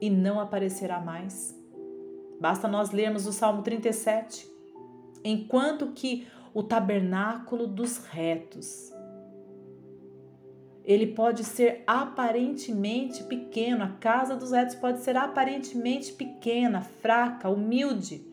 e 0.00 0.08
não 0.08 0.38
aparecerá 0.38 1.00
mais. 1.00 1.60
Basta 2.40 2.68
nós 2.68 2.92
lermos 2.92 3.26
o 3.26 3.32
Salmo 3.32 3.62
37. 3.62 4.48
Enquanto 5.24 5.88
que 5.88 6.28
o 6.54 6.62
tabernáculo 6.62 7.66
dos 7.66 7.96
retos 7.96 8.92
ele 10.84 11.08
pode 11.08 11.42
ser 11.42 11.82
aparentemente 11.84 13.24
pequeno, 13.24 13.82
a 13.82 13.88
casa 13.88 14.36
dos 14.36 14.52
retos 14.52 14.76
pode 14.76 15.00
ser 15.00 15.16
aparentemente 15.16 16.12
pequena, 16.12 16.80
fraca, 16.80 17.48
humilde, 17.48 18.24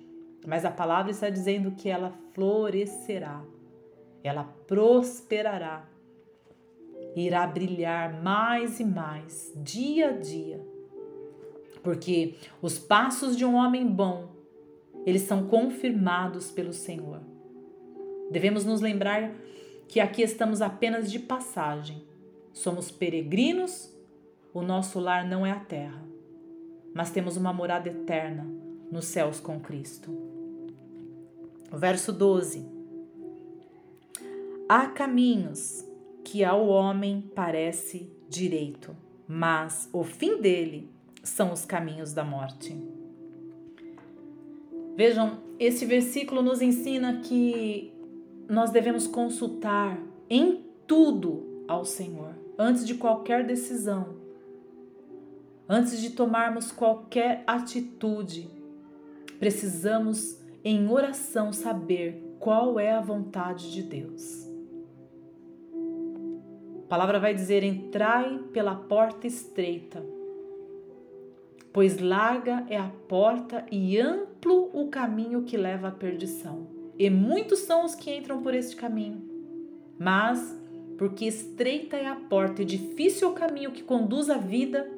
mas 0.46 0.66
a 0.66 0.70
palavra 0.70 1.10
está 1.10 1.32
dizendo 1.32 1.72
que 1.72 1.90
ela 1.90 2.14
florescerá, 2.36 3.44
ela 4.24 4.44
prosperará, 4.68 5.88
irá 7.16 7.46
brilhar 7.48 8.22
mais 8.22 8.80
e 8.80 8.86
mais, 8.86 9.54
dia 9.56 10.10
a 10.10 10.14
dia, 10.14 10.66
porque 11.84 12.36
os 12.62 12.78
passos 12.78 13.36
de 13.36 13.46
um 13.46 13.56
homem 13.56 13.88
bom, 13.88 14.30
eles 15.06 15.22
são 15.22 15.48
confirmados 15.48 16.52
pelo 16.52 16.74
Senhor. 16.74 17.22
Devemos 18.30 18.66
nos 18.66 18.82
lembrar 18.82 19.34
que 19.88 20.00
aqui 20.00 20.22
estamos 20.22 20.62
apenas 20.62 21.10
de 21.10 21.18
passagem 21.18 22.08
Somos 22.58 22.90
peregrinos, 22.90 23.96
o 24.52 24.64
nosso 24.64 25.00
lar 25.00 25.28
não 25.28 25.46
é 25.46 25.52
a 25.52 25.60
terra, 25.60 26.04
mas 26.92 27.12
temos 27.12 27.38
uma 27.38 27.54
morada 27.54 27.88
eterna 27.88 28.48
nos 28.92 29.06
céus 29.06 29.40
com 29.40 29.60
Cristo. 29.60 30.12
verso 31.72 32.12
12: 32.12 32.66
Há 34.70 34.88
caminhos 34.88 35.88
que 36.26 36.44
ao 36.44 36.68
homem 36.68 37.24
parece 37.34 38.12
direito, 38.28 38.94
mas 39.26 39.90
o 39.94 40.04
fim 40.04 40.42
dele 40.42 40.90
são 41.24 41.54
os 41.54 41.64
caminhos 41.64 42.12
da 42.12 42.26
morte. 42.26 42.76
Vejam, 44.98 45.38
esse 45.58 45.86
versículo 45.86 46.42
nos 46.42 46.62
ensina 46.62 47.22
que 47.22 47.94
nós 48.50 48.70
devemos 48.70 49.08
consultar 49.08 49.98
em 50.30 50.66
tudo 50.86 51.64
ao 51.66 51.86
Senhor 51.86 52.36
antes 52.58 52.86
de 52.86 52.96
qualquer 52.96 53.46
decisão, 53.46 54.18
antes 55.70 56.02
de 56.02 56.10
tomarmos 56.10 56.74
qualquer 56.74 57.42
atitude, 57.48 58.50
precisamos 59.40 60.42
em 60.62 60.90
oração 60.90 61.54
saber 61.54 62.36
qual 62.38 62.78
é 62.78 62.92
a 62.92 63.00
vontade 63.00 63.72
de 63.72 63.82
Deus. 63.82 64.47
A 66.88 66.90
palavra 66.90 67.20
vai 67.20 67.34
dizer: 67.34 67.66
entrai 67.66 68.40
pela 68.54 68.74
porta 68.74 69.28
estreita, 69.28 70.02
pois 71.74 72.00
larga 72.00 72.66
é 72.70 72.78
a 72.78 72.90
porta 73.10 73.66
e 73.70 74.00
amplo 74.00 74.70
o 74.74 74.88
caminho 74.88 75.44
que 75.44 75.58
leva 75.58 75.90
à 75.90 75.92
perdição. 75.92 76.66
E 76.98 77.10
muitos 77.10 77.60
são 77.60 77.84
os 77.84 77.94
que 77.94 78.16
entram 78.16 78.42
por 78.42 78.56
este 78.56 78.74
caminho. 78.78 79.22
Mas 80.00 80.58
porque 80.98 81.26
estreita 81.26 81.98
é 81.98 82.08
a 82.08 82.16
porta 82.16 82.62
e 82.62 82.66
difícil 82.66 83.28
é 83.28 83.32
o 83.32 83.34
caminho 83.34 83.74
que 83.74 83.84
conduz 83.84 84.30
à 84.30 84.38
vida 84.38 84.90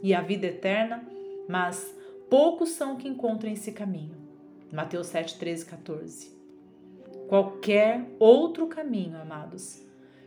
e 0.00 0.14
à 0.14 0.20
vida 0.20 0.46
eterna, 0.46 1.04
mas 1.48 1.92
poucos 2.30 2.68
são 2.68 2.94
que 2.94 3.08
encontram 3.08 3.50
esse 3.50 3.72
caminho. 3.72 4.14
Mateus 4.72 5.08
7, 5.08 5.40
13, 5.40 5.66
14. 5.66 6.30
Qualquer 7.26 8.06
outro 8.20 8.68
caminho, 8.68 9.20
amados, 9.20 9.82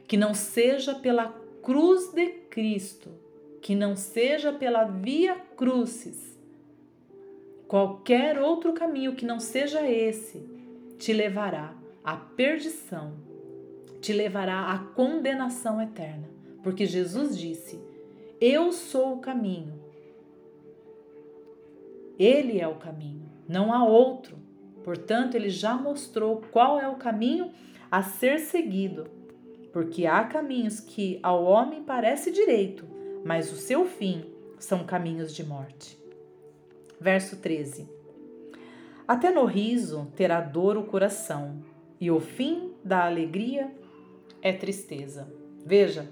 que 0.07 0.17
não 0.17 0.33
seja 0.33 0.95
pela 0.95 1.29
cruz 1.61 2.11
de 2.11 2.27
Cristo, 2.49 3.09
que 3.61 3.75
não 3.75 3.95
seja 3.95 4.53
pela 4.53 4.83
via 4.83 5.35
crucis, 5.55 6.37
qualquer 7.67 8.39
outro 8.39 8.73
caminho 8.73 9.15
que 9.15 9.25
não 9.25 9.39
seja 9.39 9.89
esse, 9.89 10.47
te 10.97 11.11
levará 11.11 11.73
à 12.03 12.15
perdição 12.15 13.25
te 14.05 14.13
levará 14.13 14.71
à 14.71 14.77
condenação 14.77 15.81
eterna. 15.81 16.29
Porque 16.61 16.85
Jesus 16.85 17.35
disse: 17.35 17.79
Eu 18.39 18.71
sou 18.71 19.15
o 19.15 19.19
caminho. 19.19 19.73
Ele 22.19 22.61
é 22.61 22.67
o 22.67 22.75
caminho, 22.75 23.27
não 23.49 23.73
há 23.73 23.83
outro. 23.83 24.37
Portanto, 24.83 25.33
ele 25.33 25.49
já 25.49 25.73
mostrou 25.73 26.43
qual 26.51 26.79
é 26.79 26.87
o 26.87 26.97
caminho 26.97 27.51
a 27.89 28.03
ser 28.03 28.39
seguido. 28.39 29.07
Porque 29.75 30.05
há 30.05 30.23
caminhos 30.23 30.79
que 30.79 31.19
ao 31.21 31.43
homem 31.43 31.83
parece 31.83 32.31
direito, 32.31 32.85
mas 33.25 33.51
o 33.51 33.57
seu 33.57 33.85
fim 33.85 34.23
são 34.57 34.85
caminhos 34.85 35.35
de 35.35 35.45
morte. 35.45 35.99
Verso 36.97 37.35
13. 37.41 37.85
Até 39.05 39.31
no 39.31 39.43
riso 39.43 40.09
terá 40.15 40.39
dor 40.39 40.77
o 40.77 40.85
coração, 40.85 41.61
e 41.99 42.09
o 42.09 42.21
fim 42.21 42.71
da 42.85 43.03
alegria 43.03 43.69
é 44.41 44.53
tristeza. 44.53 45.27
Veja, 45.65 46.09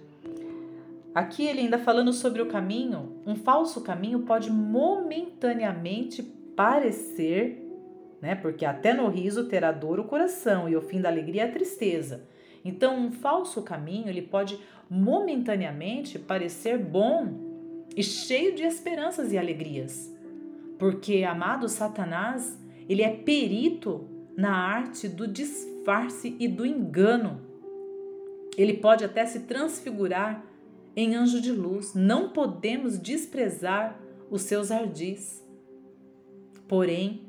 aqui 1.16 1.48
ele 1.48 1.62
ainda 1.62 1.80
falando 1.80 2.12
sobre 2.12 2.42
o 2.42 2.48
caminho, 2.48 3.22
um 3.26 3.38
falso 3.38 3.80
caminho 3.80 4.24
pode 4.24 4.52
momentaneamente 4.52 6.22
parecer, 6.22 7.66
né? 8.22 8.36
Porque 8.36 8.66
até 8.66 8.94
no 8.94 9.08
riso 9.08 9.48
terá 9.48 9.72
dor 9.72 10.02
o 10.02 10.04
coração 10.04 10.68
e 10.68 10.76
o 10.76 10.82
fim 10.82 11.00
da 11.00 11.08
alegria 11.08 11.44
é 11.44 11.48
tristeza. 11.48 12.28
Então, 12.64 12.98
um 12.98 13.12
falso 13.12 13.62
caminho, 13.62 14.10
ele 14.10 14.22
pode 14.22 14.60
momentaneamente 14.90 16.18
parecer 16.18 16.78
bom 16.78 17.88
e 17.96 18.04
cheio 18.04 18.56
de 18.56 18.64
esperanças 18.64 19.32
e 19.32 19.38
alegrias. 19.38 20.14
Porque, 20.80 21.24
amado 21.24 21.68
Satanás, 21.68 22.60
ele 22.88 23.02
é 23.02 23.10
perito 23.10 24.08
na 24.36 24.56
arte 24.56 25.08
do 25.08 25.28
disfarce 25.28 26.36
e 26.40 26.48
do 26.48 26.66
engano. 26.66 27.42
Ele 28.58 28.74
pode 28.74 29.04
até 29.04 29.26
se 29.26 29.42
transfigurar 29.42 30.44
em 30.96 31.16
anjo 31.16 31.42
de 31.42 31.52
luz. 31.52 31.94
Não 31.94 32.30
podemos 32.30 32.98
desprezar 32.98 34.00
os 34.30 34.44
seus 34.44 34.72
ardis. 34.72 35.44
Porém, 36.68 37.22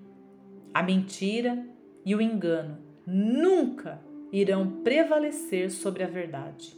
a 0.73 0.83
mentira 0.83 1.67
e 2.05 2.15
o 2.15 2.21
engano 2.21 2.79
nunca 3.07 4.01
irão 4.41 4.69
prevalecer 4.83 5.71
sobre 5.71 6.03
a 6.03 6.09
verdade. 6.09 6.77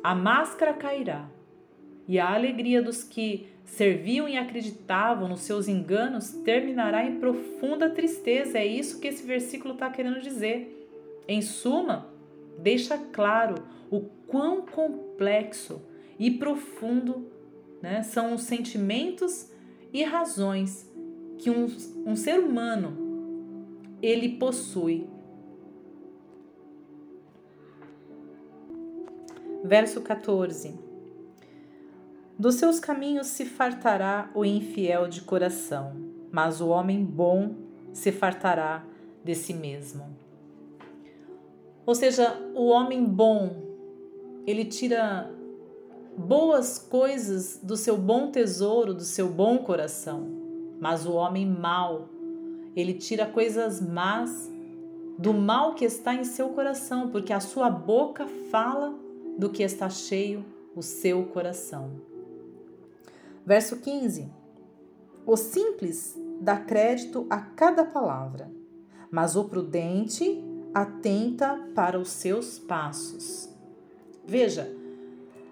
A 0.00 0.14
máscara 0.14 0.72
cairá 0.72 1.28
e 2.06 2.20
a 2.20 2.32
alegria 2.32 2.80
dos 2.80 3.02
que 3.02 3.48
serviam 3.64 4.28
e 4.28 4.36
acreditavam 4.36 5.28
nos 5.28 5.40
seus 5.40 5.66
enganos 5.66 6.30
terminará 6.44 7.04
em 7.04 7.18
profunda 7.18 7.90
tristeza. 7.90 8.58
É 8.58 8.64
isso 8.64 9.00
que 9.00 9.08
esse 9.08 9.26
versículo 9.26 9.74
está 9.74 9.90
querendo 9.90 10.20
dizer. 10.20 10.88
Em 11.26 11.42
suma, 11.42 12.06
deixa 12.60 12.96
claro 12.96 13.56
o 13.90 14.02
quão 14.28 14.62
complexo 14.62 15.82
e 16.16 16.30
profundo 16.30 17.26
né, 17.82 18.04
são 18.04 18.34
os 18.34 18.42
sentimentos 18.42 19.50
e 19.92 20.04
razões 20.04 20.88
que 21.38 21.50
um, 21.50 21.66
um 22.06 22.14
ser 22.14 22.38
humano 22.38 22.96
ele 24.00 24.28
possui. 24.38 25.15
Verso 29.66 30.00
14: 30.00 30.78
Dos 32.38 32.54
seus 32.54 32.78
caminhos 32.78 33.26
se 33.26 33.44
fartará 33.44 34.30
o 34.32 34.44
infiel 34.44 35.08
de 35.08 35.22
coração, 35.22 35.92
mas 36.30 36.60
o 36.60 36.68
homem 36.68 37.04
bom 37.04 37.56
se 37.92 38.12
fartará 38.12 38.84
de 39.24 39.34
si 39.34 39.52
mesmo. 39.52 40.04
Ou 41.84 41.96
seja, 41.96 42.40
o 42.54 42.66
homem 42.66 43.04
bom, 43.04 43.56
ele 44.46 44.64
tira 44.64 45.28
boas 46.16 46.78
coisas 46.78 47.58
do 47.60 47.76
seu 47.76 47.96
bom 47.96 48.30
tesouro, 48.30 48.94
do 48.94 49.02
seu 49.02 49.28
bom 49.28 49.58
coração. 49.58 50.28
Mas 50.80 51.04
o 51.04 51.12
homem 51.12 51.44
mau, 51.44 52.08
ele 52.76 52.94
tira 52.94 53.26
coisas 53.26 53.80
más 53.80 54.48
do 55.18 55.34
mal 55.34 55.74
que 55.74 55.84
está 55.84 56.14
em 56.14 56.22
seu 56.22 56.50
coração, 56.50 57.10
porque 57.10 57.32
a 57.32 57.40
sua 57.40 57.68
boca 57.68 58.28
fala 58.48 59.05
do 59.36 59.50
que 59.50 59.62
está 59.62 59.88
cheio 59.88 60.44
o 60.74 60.82
seu 60.82 61.24
coração. 61.26 62.00
Verso 63.44 63.76
15: 63.76 64.28
O 65.24 65.36
simples 65.36 66.18
dá 66.40 66.56
crédito 66.56 67.26
a 67.30 67.38
cada 67.38 67.84
palavra, 67.84 68.50
mas 69.10 69.36
o 69.36 69.44
prudente 69.44 70.42
atenta 70.74 71.58
para 71.74 71.98
os 71.98 72.08
seus 72.08 72.58
passos. 72.58 73.48
Veja, 74.26 74.70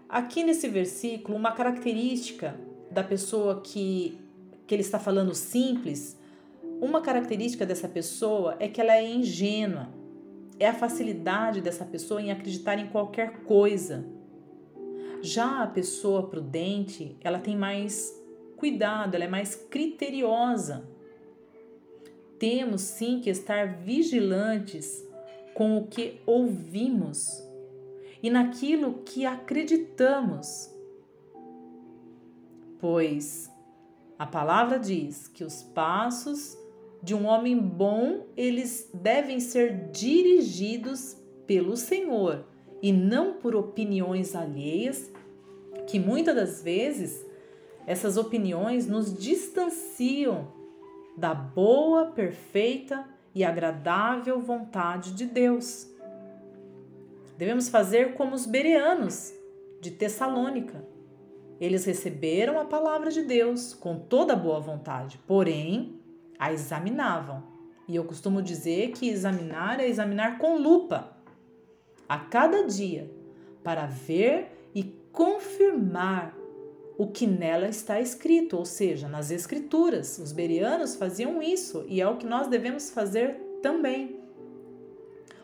aqui 0.08 0.42
nesse 0.44 0.68
versículo, 0.68 1.36
uma 1.36 1.52
característica 1.52 2.58
da 2.90 3.02
pessoa 3.02 3.60
que, 3.60 4.18
que 4.66 4.74
ele 4.74 4.82
está 4.82 4.98
falando 4.98 5.34
simples, 5.34 6.18
uma 6.80 7.00
característica 7.00 7.64
dessa 7.64 7.88
pessoa 7.88 8.56
é 8.58 8.68
que 8.68 8.80
ela 8.80 8.94
é 8.94 9.08
ingênua. 9.08 9.88
É 10.58 10.68
a 10.68 10.74
facilidade 10.74 11.60
dessa 11.60 11.84
pessoa 11.84 12.22
em 12.22 12.30
acreditar 12.30 12.78
em 12.78 12.88
qualquer 12.88 13.42
coisa. 13.44 14.04
Já 15.20 15.62
a 15.62 15.66
pessoa 15.66 16.28
prudente, 16.28 17.16
ela 17.20 17.38
tem 17.38 17.56
mais 17.56 18.12
cuidado, 18.56 19.14
ela 19.14 19.24
é 19.24 19.28
mais 19.28 19.54
criteriosa. 19.54 20.88
temos 22.38 22.82
sim 22.82 23.20
que 23.20 23.30
estar 23.30 23.78
vigilantes 23.78 25.02
com 25.54 25.78
o 25.78 25.86
que 25.86 26.20
ouvimos 26.26 27.42
e 28.22 28.28
naquilo 28.28 29.02
que 29.04 29.24
acreditamos. 29.24 30.70
Pois 32.78 33.50
a 34.18 34.26
palavra 34.26 34.78
diz 34.78 35.26
que 35.28 35.42
os 35.42 35.62
passos 35.62 36.56
de 37.04 37.14
um 37.14 37.26
homem 37.26 37.58
bom, 37.58 38.24
eles 38.34 38.90
devem 38.94 39.38
ser 39.38 39.90
dirigidos 39.90 41.18
pelo 41.46 41.76
Senhor 41.76 42.46
e 42.80 42.92
não 42.94 43.34
por 43.34 43.54
opiniões 43.54 44.34
alheias, 44.34 45.12
que 45.86 45.98
muitas 45.98 46.34
das 46.34 46.62
vezes 46.62 47.22
essas 47.86 48.16
opiniões 48.16 48.86
nos 48.86 49.14
distanciam 49.14 50.48
da 51.14 51.34
boa, 51.34 52.06
perfeita 52.06 53.06
e 53.34 53.44
agradável 53.44 54.40
vontade 54.40 55.12
de 55.12 55.26
Deus. 55.26 55.86
Devemos 57.36 57.68
fazer 57.68 58.14
como 58.14 58.34
os 58.34 58.46
bereanos 58.46 59.30
de 59.82 59.90
Tessalônica. 59.90 60.82
Eles 61.60 61.84
receberam 61.84 62.58
a 62.58 62.64
palavra 62.64 63.10
de 63.10 63.20
Deus 63.20 63.74
com 63.74 63.98
toda 63.98 64.34
boa 64.34 64.58
vontade, 64.58 65.20
porém 65.26 66.02
a 66.38 66.52
examinavam. 66.52 67.42
E 67.86 67.96
eu 67.96 68.04
costumo 68.04 68.42
dizer 68.42 68.92
que 68.92 69.08
examinar 69.08 69.80
é 69.80 69.88
examinar 69.88 70.38
com 70.38 70.56
lupa 70.56 71.16
a 72.08 72.18
cada 72.18 72.64
dia 72.64 73.10
para 73.62 73.86
ver 73.86 74.68
e 74.74 74.84
confirmar 75.12 76.34
o 76.96 77.08
que 77.08 77.26
nela 77.26 77.68
está 77.68 78.00
escrito, 78.00 78.56
ou 78.56 78.64
seja, 78.64 79.08
nas 79.08 79.30
escrituras. 79.30 80.18
Os 80.18 80.32
berianos 80.32 80.94
faziam 80.94 81.42
isso 81.42 81.84
e 81.88 82.00
é 82.00 82.08
o 82.08 82.16
que 82.16 82.26
nós 82.26 82.46
devemos 82.46 82.90
fazer 82.90 83.36
também. 83.62 84.20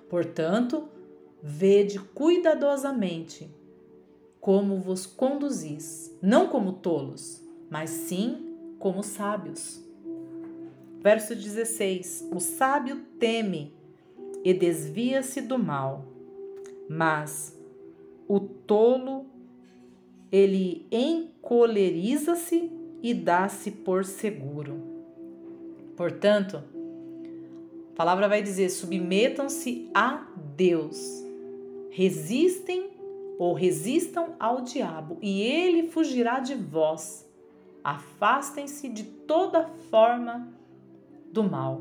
Portanto, 0.08 0.88
vede 1.42 1.98
cuidadosamente 1.98 3.50
como 4.40 4.76
vos 4.76 5.06
conduzis, 5.06 6.16
não 6.22 6.48
como 6.48 6.72
tolos, 6.72 7.42
mas 7.68 7.90
sim 7.90 8.56
como 8.78 9.02
sábios. 9.02 9.89
Verso 11.00 11.34
16: 11.34 12.28
O 12.30 12.38
sábio 12.38 12.96
teme 13.18 13.74
e 14.44 14.52
desvia-se 14.52 15.40
do 15.40 15.58
mal, 15.58 16.04
mas 16.88 17.58
o 18.28 18.38
tolo 18.38 19.24
ele 20.30 20.86
encoleriza-se 20.92 22.70
e 23.02 23.14
dá-se 23.14 23.70
por 23.70 24.04
seguro. 24.04 24.78
Portanto, 25.96 26.62
a 27.92 27.96
palavra 27.96 28.28
vai 28.28 28.42
dizer: 28.42 28.68
submetam-se 28.68 29.88
a 29.94 30.28
Deus, 30.54 31.24
resistem 31.90 32.90
ou 33.38 33.54
resistam 33.54 34.34
ao 34.38 34.60
diabo, 34.60 35.16
e 35.22 35.40
ele 35.40 35.88
fugirá 35.88 36.40
de 36.40 36.54
vós. 36.54 37.26
Afastem-se 37.82 38.86
de 38.90 39.04
toda 39.04 39.66
forma 39.90 40.59
do 41.30 41.42
mal. 41.42 41.80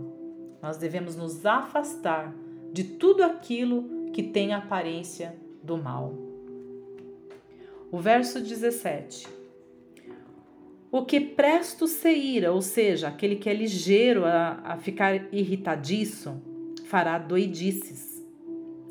Nós 0.62 0.78
devemos 0.78 1.16
nos 1.16 1.46
afastar 1.46 2.34
de 2.72 2.84
tudo 2.84 3.24
aquilo 3.24 4.12
que 4.12 4.24
tem 4.24 4.54
aparência 4.54 5.36
do 5.64 5.78
mal. 5.78 6.14
O 7.92 7.98
verso 7.98 8.40
17. 8.40 9.28
O 10.92 11.06
que 11.06 11.20
presto 11.20 11.88
se 11.88 12.12
ira, 12.12 12.52
ou 12.52 12.62
seja, 12.62 13.08
aquele 13.08 13.36
que 13.36 13.50
é 13.50 13.54
ligeiro 13.54 14.26
a, 14.26 14.60
a 14.64 14.78
ficar 14.78 15.32
irritadiço, 15.34 16.42
fará 16.86 17.20
doidices, 17.20 18.26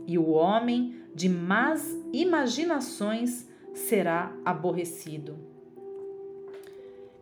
e 0.06 0.16
o 0.16 0.28
homem 0.28 0.94
de 1.12 1.28
más 1.28 1.96
imaginações 2.12 3.48
será 3.74 4.32
aborrecido. 4.44 5.47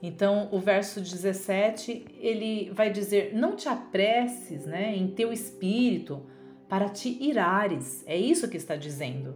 Então, 0.07 0.49
o 0.53 0.61
verso 0.61 1.01
17, 1.01 2.05
ele 2.21 2.71
vai 2.71 2.91
dizer: 2.91 3.35
Não 3.35 3.57
te 3.57 3.69
apresses 3.69 4.65
né, 4.65 4.95
em 4.95 5.09
teu 5.09 5.33
espírito 5.33 6.23
para 6.69 6.89
te 6.89 7.21
irares. 7.21 8.05
É 8.07 8.17
isso 8.17 8.49
que 8.49 8.57
está 8.57 8.77
dizendo. 8.77 9.35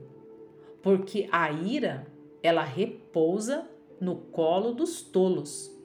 Porque 0.80 1.28
a 1.32 1.50
ira, 1.50 2.06
ela 2.40 2.62
repousa 2.62 3.68
no 4.00 4.14
colo 4.14 4.72
dos 4.72 5.02
tolos. 5.02 5.76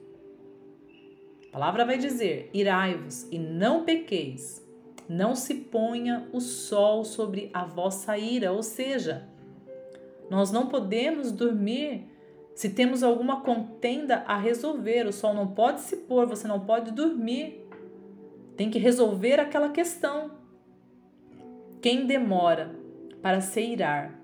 A 1.48 1.52
palavra 1.54 1.84
vai 1.84 1.98
dizer: 1.98 2.48
Irai-vos 2.54 3.26
e 3.32 3.40
não 3.40 3.84
pequeis. 3.84 4.64
Não 5.08 5.34
se 5.34 5.54
ponha 5.54 6.28
o 6.32 6.40
sol 6.40 7.04
sobre 7.04 7.50
a 7.52 7.64
vossa 7.64 8.16
ira, 8.16 8.52
ou 8.52 8.62
seja, 8.62 9.28
nós 10.30 10.52
não 10.52 10.68
podemos 10.68 11.32
dormir 11.32 12.06
se 12.56 12.70
temos 12.70 13.02
alguma 13.02 13.42
contenda 13.42 14.24
a 14.26 14.38
resolver, 14.38 15.06
o 15.06 15.12
sol 15.12 15.34
não 15.34 15.48
pode 15.48 15.82
se 15.82 15.94
pôr, 15.94 16.26
você 16.26 16.48
não 16.48 16.58
pode 16.58 16.90
dormir. 16.90 17.68
Tem 18.56 18.70
que 18.70 18.78
resolver 18.78 19.38
aquela 19.38 19.68
questão. 19.68 20.30
Quem 21.82 22.06
demora 22.06 22.74
para 23.20 23.42
se 23.42 23.60
irar 23.60 24.18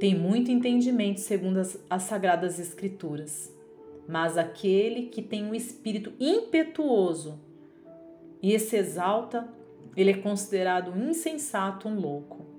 tem 0.00 0.18
muito 0.18 0.50
entendimento 0.50 1.20
segundo 1.20 1.58
as, 1.58 1.78
as 1.90 2.04
sagradas 2.04 2.58
escrituras, 2.58 3.54
mas 4.08 4.38
aquele 4.38 5.08
que 5.08 5.20
tem 5.20 5.44
um 5.44 5.54
espírito 5.54 6.14
impetuoso 6.18 7.38
e 8.42 8.58
se 8.58 8.76
exalta, 8.78 9.46
ele 9.94 10.12
é 10.12 10.16
considerado 10.16 10.98
insensato, 10.98 11.86
um 11.86 12.00
louco. 12.00 12.51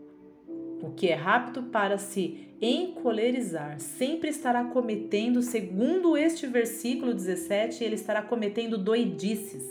O 0.83 0.91
que 0.91 1.07
é 1.07 1.15
rápido 1.15 1.63
para 1.63 1.97
se 1.97 2.49
encolerizar. 2.61 3.79
Sempre 3.79 4.29
estará 4.29 4.65
cometendo, 4.65 5.41
segundo 5.41 6.17
este 6.17 6.45
versículo 6.45 7.13
17, 7.13 7.81
ele 7.81 7.95
estará 7.95 8.21
cometendo 8.21 8.77
doidices, 8.77 9.63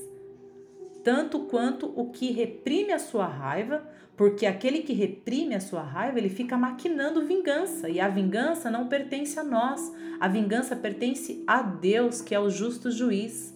tanto 1.04 1.40
quanto 1.40 1.92
o 1.94 2.10
que 2.10 2.32
reprime 2.32 2.92
a 2.92 2.98
sua 2.98 3.26
raiva, 3.26 3.86
porque 4.16 4.46
aquele 4.46 4.80
que 4.80 4.94
reprime 4.94 5.54
a 5.54 5.60
sua 5.60 5.82
raiva, 5.82 6.18
ele 6.18 6.30
fica 6.30 6.56
maquinando 6.56 7.26
vingança, 7.26 7.90
e 7.90 8.00
a 8.00 8.08
vingança 8.08 8.70
não 8.70 8.88
pertence 8.88 9.38
a 9.38 9.44
nós, 9.44 9.92
a 10.18 10.28
vingança 10.28 10.74
pertence 10.74 11.44
a 11.46 11.60
Deus, 11.60 12.22
que 12.22 12.34
é 12.34 12.40
o 12.40 12.48
justo 12.48 12.90
juiz. 12.90 13.54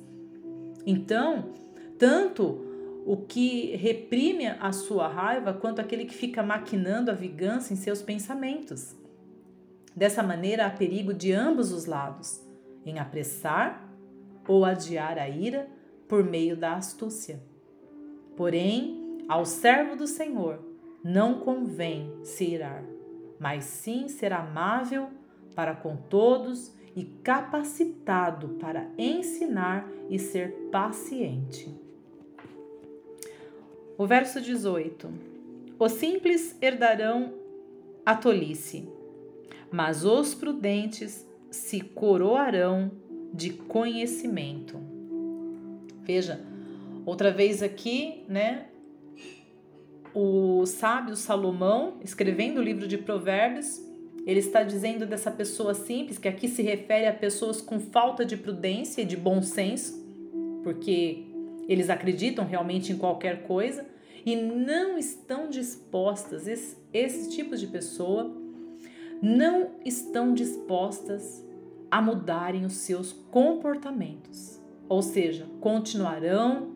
Então, 0.85 1.55
tanto 1.99 2.66
o 3.07 3.17
que 3.17 3.77
reprime 3.77 4.49
a 4.49 4.73
sua 4.73 5.07
raiva, 5.07 5.55
quanto 5.55 5.79
aquele 5.79 6.07
que 6.07 6.15
fica 6.15 6.43
maquinando 6.43 7.09
a 7.09 7.15
vingança 7.15 7.73
em 7.73 7.77
seus 7.77 8.03
pensamentos. 8.03 8.97
Dessa 9.95 10.25
maneira, 10.25 10.67
há 10.67 10.71
perigo 10.71 11.15
de 11.15 11.33
ambos 11.33 11.71
os 11.71 11.87
lados, 11.87 12.45
em 12.85 12.99
apressar 12.99 13.89
ou 14.49 14.65
adiar 14.65 15.21
a 15.21 15.29
ira 15.29 15.69
por 16.09 16.25
meio 16.25 16.57
da 16.57 16.75
astúcia. 16.75 17.41
Porém, 18.37 19.25
ao 19.29 19.45
servo 19.45 19.95
do 19.95 20.09
Senhor 20.09 20.59
não 21.03 21.39
convém 21.39 22.13
se 22.25 22.45
irar, 22.45 22.83
mas 23.39 23.67
sim 23.67 24.09
ser 24.09 24.33
amável 24.33 25.11
para 25.55 25.77
com 25.77 25.97
todos 25.97 26.75
e 26.97 27.05
capacitado 27.05 28.49
para 28.59 28.89
ensinar 28.99 29.89
e 30.11 30.19
ser 30.19 30.51
paciente. 30.73 31.86
O 33.97 34.07
verso 34.07 34.41
18: 34.41 35.09
Os 35.79 35.93
simples 35.93 36.57
herdarão 36.61 37.35
a 38.05 38.15
tolice 38.15 38.97
mas 39.71 40.05
os 40.05 40.35
prudentes 40.35 41.27
se 41.51 41.81
coroarão 41.81 42.91
de 43.33 43.51
conhecimento. 43.51 44.79
Veja, 46.03 46.41
outra 47.05 47.31
vez 47.31 47.63
aqui, 47.63 48.25
né? 48.29 48.67
O 50.15 50.65
sábio 50.65 51.15
Salomão, 51.15 51.99
escrevendo 52.03 52.59
o 52.59 52.63
livro 52.63 52.89
de 52.89 52.97
Provérbios, 52.97 53.83
ele 54.27 54.41
está 54.41 54.63
dizendo 54.63 55.07
dessa 55.07 55.31
pessoa 55.31 55.75
simples, 55.75 56.19
que 56.19 56.27
aqui 56.27 56.49
se 56.49 56.63
refere 56.63 57.07
a 57.07 57.13
pessoas 57.13 57.61
com 57.61 57.79
falta 57.79 58.25
de 58.25 58.37
prudência 58.37 59.03
e 59.03 59.05
de 59.05 59.17
bom 59.17 59.43
senso, 59.43 60.03
porque 60.65 61.25
eles 61.69 61.91
acreditam 61.91 62.45
realmente 62.45 62.93
em 62.93 62.99
qualquer 62.99 63.43
coisa 63.43 63.85
e 64.25 64.35
não 64.35 64.99
estão 64.99 65.49
dispostas, 65.49 66.49
esse, 66.49 66.77
esse 66.93 67.31
tipo 67.31 67.57
de 67.57 67.67
pessoa 67.67 68.35
não 69.23 69.71
estão 69.85 70.35
dispostas 70.35 71.45
a 71.91 72.03
mudarem 72.03 72.65
os 72.65 72.75
seus 72.75 73.13
comportamentos, 73.13 74.61
ou 74.89 75.01
seja, 75.01 75.47
continuarão 75.61 76.75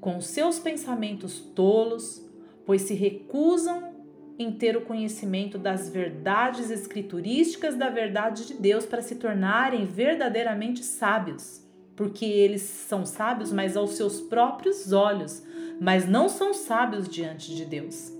com 0.00 0.20
seus 0.20 0.58
pensamentos 0.58 1.40
tolos, 1.40 2.24
pois 2.64 2.82
se 2.82 2.94
recusam 2.94 3.94
em 4.38 4.50
ter 4.52 4.76
o 4.76 4.82
conhecimento 4.82 5.58
das 5.58 5.88
verdades 5.88 6.70
escriturísticas 6.70 7.76
da 7.76 7.90
verdade 7.90 8.46
de 8.46 8.54
Deus 8.54 8.86
para 8.86 9.02
se 9.02 9.16
tornarem 9.16 9.84
verdadeiramente 9.84 10.82
sábios. 10.82 11.62
Porque 12.00 12.24
eles 12.24 12.62
são 12.62 13.04
sábios, 13.04 13.52
mas 13.52 13.76
aos 13.76 13.90
seus 13.90 14.22
próprios 14.22 14.90
olhos, 14.90 15.42
mas 15.78 16.08
não 16.08 16.30
são 16.30 16.54
sábios 16.54 17.06
diante 17.06 17.54
de 17.54 17.66
Deus. 17.66 18.10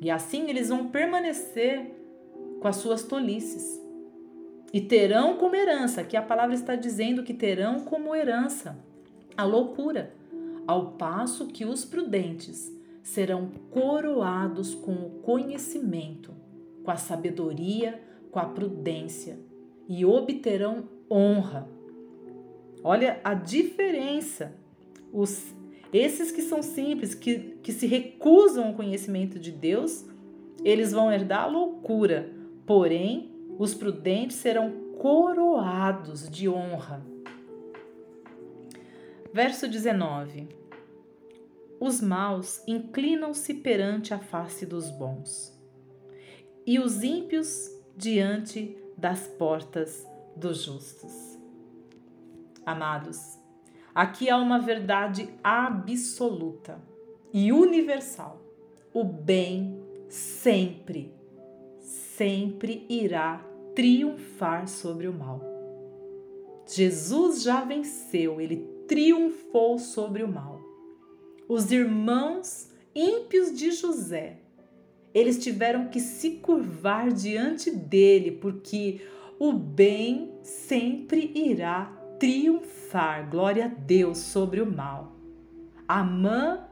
E 0.00 0.10
assim 0.10 0.50
eles 0.50 0.68
vão 0.68 0.88
permanecer 0.88 1.92
com 2.58 2.66
as 2.66 2.74
suas 2.74 3.04
tolices. 3.04 3.80
E 4.72 4.80
terão 4.80 5.36
como 5.36 5.54
herança, 5.54 6.02
que 6.02 6.16
a 6.16 6.22
palavra 6.22 6.56
está 6.56 6.74
dizendo 6.74 7.22
que 7.22 7.32
terão 7.32 7.84
como 7.84 8.16
herança 8.16 8.76
a 9.36 9.44
loucura, 9.44 10.12
ao 10.66 10.94
passo 10.94 11.46
que 11.46 11.64
os 11.64 11.84
prudentes 11.84 12.68
serão 13.00 13.48
coroados 13.70 14.74
com 14.74 14.90
o 14.90 15.20
conhecimento, 15.22 16.34
com 16.82 16.90
a 16.90 16.96
sabedoria, 16.96 18.02
com 18.32 18.40
a 18.40 18.46
prudência 18.46 19.38
e 19.88 20.04
obterão 20.04 20.88
honra. 21.08 21.80
Olha 22.84 23.20
a 23.22 23.34
diferença. 23.34 24.54
Os, 25.12 25.54
esses 25.92 26.32
que 26.32 26.42
são 26.42 26.62
simples, 26.62 27.14
que, 27.14 27.58
que 27.62 27.72
se 27.72 27.86
recusam 27.86 28.68
ao 28.68 28.74
conhecimento 28.74 29.38
de 29.38 29.52
Deus, 29.52 30.04
eles 30.64 30.92
vão 30.92 31.12
herdar 31.12 31.44
a 31.44 31.46
loucura, 31.46 32.30
porém 32.66 33.30
os 33.58 33.74
prudentes 33.74 34.36
serão 34.36 34.70
coroados 34.98 36.28
de 36.28 36.48
honra. 36.48 37.04
Verso 39.32 39.68
19: 39.68 40.48
Os 41.80 42.00
maus 42.00 42.62
inclinam-se 42.66 43.54
perante 43.54 44.12
a 44.14 44.18
face 44.18 44.66
dos 44.66 44.90
bons, 44.90 45.58
e 46.66 46.78
os 46.78 47.02
ímpios 47.02 47.70
diante 47.96 48.76
das 48.96 49.26
portas 49.26 50.06
dos 50.36 50.64
justos. 50.64 51.31
Amados, 52.64 53.38
aqui 53.94 54.30
há 54.30 54.36
uma 54.36 54.58
verdade 54.58 55.28
absoluta 55.42 56.80
e 57.32 57.52
universal: 57.52 58.40
o 58.92 59.02
bem 59.04 59.80
sempre 60.08 61.22
sempre 62.16 62.86
irá 62.88 63.44
triunfar 63.74 64.68
sobre 64.68 65.08
o 65.08 65.12
mal. 65.12 65.40
Jesus 66.66 67.42
já 67.42 67.64
venceu, 67.64 68.40
ele 68.40 68.68
triunfou 68.86 69.78
sobre 69.78 70.22
o 70.22 70.28
mal. 70.28 70.60
Os 71.48 71.72
irmãos 71.72 72.70
ímpios 72.94 73.52
de 73.52 73.72
José, 73.72 74.38
eles 75.12 75.42
tiveram 75.42 75.88
que 75.88 75.98
se 75.98 76.32
curvar 76.36 77.10
diante 77.10 77.70
dele, 77.70 78.30
porque 78.30 79.00
o 79.38 79.52
bem 79.52 80.32
sempre 80.42 81.32
irá 81.34 81.92
triunfar. 82.22 83.28
Glória 83.28 83.64
a 83.64 83.68
Deus 83.68 84.18
sobre 84.18 84.60
o 84.60 84.70
mal. 84.70 85.10
Amã 85.88 86.68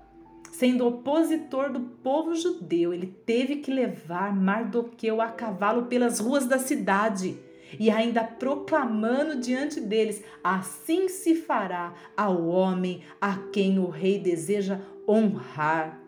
Sendo 0.53 0.87
opositor 0.87 1.73
do 1.73 1.81
povo 1.81 2.35
judeu, 2.35 2.93
ele 2.93 3.07
teve 3.25 3.57
que 3.57 3.73
levar 3.73 4.35
Mardoqueu 4.35 5.23
a 5.23 5.29
cavalo 5.29 5.87
pelas 5.87 6.19
ruas 6.19 6.45
da 6.45 6.59
cidade 6.59 7.39
e 7.79 7.89
ainda 7.89 8.23
proclamando 8.25 9.41
diante 9.41 9.81
deles: 9.81 10.23
assim 10.45 11.09
se 11.09 11.35
fará 11.35 11.95
ao 12.17 12.47
homem 12.47 13.03
a 13.19 13.39
quem 13.53 13.79
o 13.79 13.89
rei 13.89 14.19
deseja 14.19 14.81
honrar. 15.09 15.99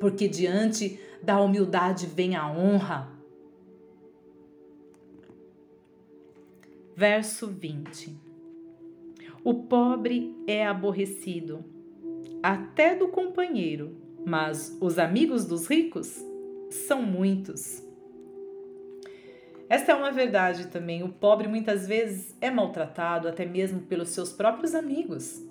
Porque 0.00 0.28
diante 0.28 0.98
da 1.22 1.38
humildade 1.38 2.06
vem 2.06 2.36
a 2.36 2.50
honra. 2.50 3.10
Verso 6.96 7.48
20: 7.48 8.27
O 9.48 9.54
pobre 9.54 10.36
é 10.46 10.66
aborrecido 10.66 11.64
até 12.42 12.94
do 12.94 13.08
companheiro, 13.08 13.96
mas 14.22 14.76
os 14.78 14.98
amigos 14.98 15.46
dos 15.46 15.66
ricos 15.66 16.22
são 16.68 17.00
muitos. 17.00 17.82
Esta 19.66 19.92
é 19.92 19.94
uma 19.94 20.12
verdade 20.12 20.66
também. 20.66 21.02
O 21.02 21.08
pobre 21.08 21.48
muitas 21.48 21.86
vezes 21.88 22.36
é 22.42 22.50
maltratado 22.50 23.26
até 23.26 23.46
mesmo 23.46 23.80
pelos 23.80 24.10
seus 24.10 24.30
próprios 24.30 24.74
amigos. 24.74 25.42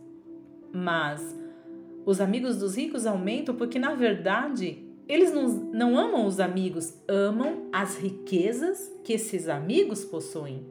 Mas 0.72 1.36
os 2.06 2.22
amigos 2.22 2.60
dos 2.60 2.78
ricos 2.78 3.08
aumentam 3.08 3.56
porque, 3.56 3.80
na 3.80 3.96
verdade, 3.96 4.78
eles 5.08 5.34
não, 5.34 5.48
não 5.48 5.98
amam 5.98 6.28
os 6.28 6.40
amigos, 6.40 6.94
amam 7.08 7.68
as 7.74 7.98
riquezas 7.98 8.96
que 9.04 9.14
esses 9.14 9.50
amigos 9.50 10.06
possuem. 10.06 10.64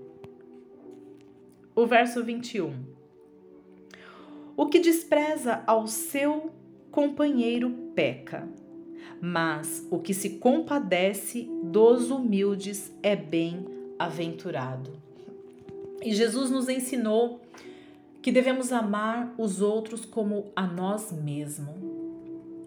O 1.75 1.89
verso 1.89 2.23
21. 2.23 2.96
O 4.57 4.67
que 4.67 4.79
despreza 4.79 5.63
ao 5.67 5.87
seu 5.87 6.51
companheiro 6.91 7.71
peca, 7.95 8.49
mas 9.21 9.87
o 9.91 9.99
que 9.99 10.15
se 10.15 10.39
compadece 10.39 11.47
dos 11.63 12.11
humildes 12.11 12.91
é 13.03 13.15
bem-aventurado. 13.15 14.93
E 16.03 16.15
Jesus 16.15 16.51
nos 16.51 16.71
ensinou 16.71 17.43
que 18.23 18.33
devemos 18.33 18.73
amar 18.73 19.35
os 19.37 19.61
outros 19.61 20.07
como 20.07 20.47
a 20.57 20.67
nós 20.67 21.13
mesmos. 21.13 21.77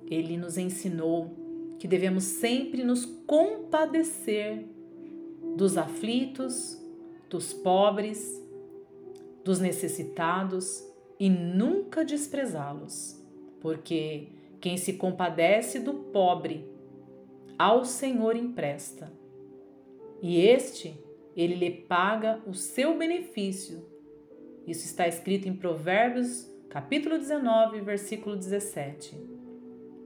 Ele 0.05 0.37
nos 0.37 0.59
ensinou 0.59 1.31
que 1.79 1.87
devemos 1.87 2.23
sempre 2.23 2.83
nos 2.83 3.05
compadecer 3.25 4.63
dos 5.55 5.75
aflitos, 5.75 6.77
dos 7.29 7.51
pobres, 7.51 8.39
dos 9.43 9.59
necessitados 9.59 10.88
e 11.19 11.29
nunca 11.29 12.05
desprezá-los, 12.05 13.21
porque 13.59 14.29
quem 14.61 14.77
se 14.77 14.93
compadece 14.93 15.79
do 15.79 15.93
pobre, 15.93 16.65
ao 17.57 17.83
Senhor 17.83 18.37
empresta, 18.37 19.11
e 20.21 20.39
este 20.39 20.97
ele 21.35 21.55
lhe 21.55 21.71
paga 21.71 22.41
o 22.45 22.53
seu 22.53 22.97
benefício. 22.97 23.85
Isso 24.65 24.85
está 24.85 25.07
escrito 25.07 25.47
em 25.47 25.53
Provérbios, 25.53 26.49
capítulo 26.69 27.17
19, 27.17 27.81
versículo 27.81 28.35
17. 28.35 29.15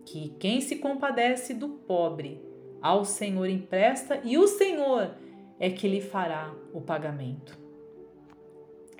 Que 0.05 0.29
quem 0.39 0.61
se 0.61 0.77
compadece 0.77 1.53
do 1.53 1.69
pobre, 1.69 2.41
ao 2.81 3.05
Senhor 3.05 3.47
empresta, 3.49 4.19
e 4.23 4.37
o 4.37 4.47
Senhor 4.47 5.15
é 5.59 5.69
que 5.69 5.87
lhe 5.87 6.01
fará 6.01 6.53
o 6.73 6.81
pagamento. 6.81 7.57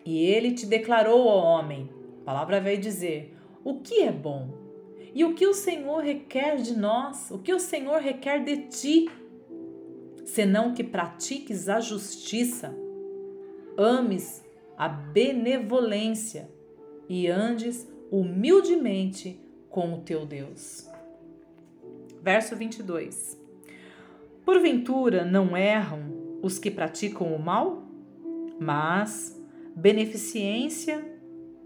E 0.06 0.26
ele 0.26 0.54
te 0.54 0.66
declarou, 0.66 1.28
ó 1.28 1.44
homem, 1.44 1.90
a 2.24 2.26
palavra 2.26 2.62
vai 2.62 2.78
dizer 2.78 3.36
o 3.66 3.82
que 3.82 4.02
é 4.02 4.12
bom 4.12 4.48
e 5.14 5.26
o 5.26 5.34
que 5.34 5.46
o 5.46 5.54
Senhor 5.54 6.02
requer 6.02 6.56
de 6.56 6.74
nós, 6.74 7.30
o 7.30 7.38
que 7.38 7.54
o 7.54 7.60
Senhor 7.60 8.00
requer 8.00 8.46
de 8.46 8.68
ti, 8.68 9.10
senão 10.24 10.74
que 10.74 10.86
pratiques 10.86 11.68
a 11.68 11.82
justiça, 11.82 12.74
ames 13.78 14.42
a 14.78 14.88
benevolência 14.88 16.50
e 17.10 17.28
andes 17.28 17.86
humildemente 18.10 19.38
com 19.70 19.94
o 19.94 20.00
teu 20.00 20.26
Deus. 20.26 20.90
Verso 22.22 22.56
22. 22.56 23.38
Porventura 24.46 25.26
não 25.26 25.58
erram 25.58 26.40
os 26.42 26.58
que 26.58 26.72
praticam 26.72 27.36
o 27.36 27.40
mal, 27.40 27.84
mas 28.58 29.38
beneficência 29.76 31.13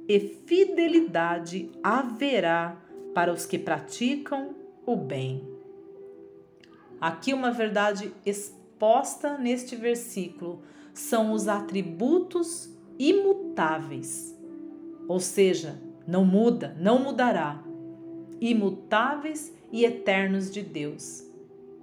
e 0.07 0.19
fidelidade 0.19 1.69
haverá 1.83 2.77
para 3.13 3.33
os 3.33 3.45
que 3.45 3.59
praticam 3.59 4.55
o 4.85 4.95
bem. 4.95 5.43
Aqui 6.99 7.33
uma 7.33 7.51
verdade 7.51 8.11
exposta 8.25 9.37
neste 9.37 9.75
versículo 9.75 10.61
são 10.93 11.31
os 11.31 11.47
atributos 11.47 12.69
imutáveis, 12.97 14.35
ou 15.07 15.19
seja, 15.19 15.79
não 16.07 16.25
muda, 16.25 16.75
não 16.79 16.99
mudará, 16.99 17.63
imutáveis 18.39 19.53
e 19.71 19.83
eternos 19.83 20.49
de 20.49 20.61
Deus, 20.61 21.23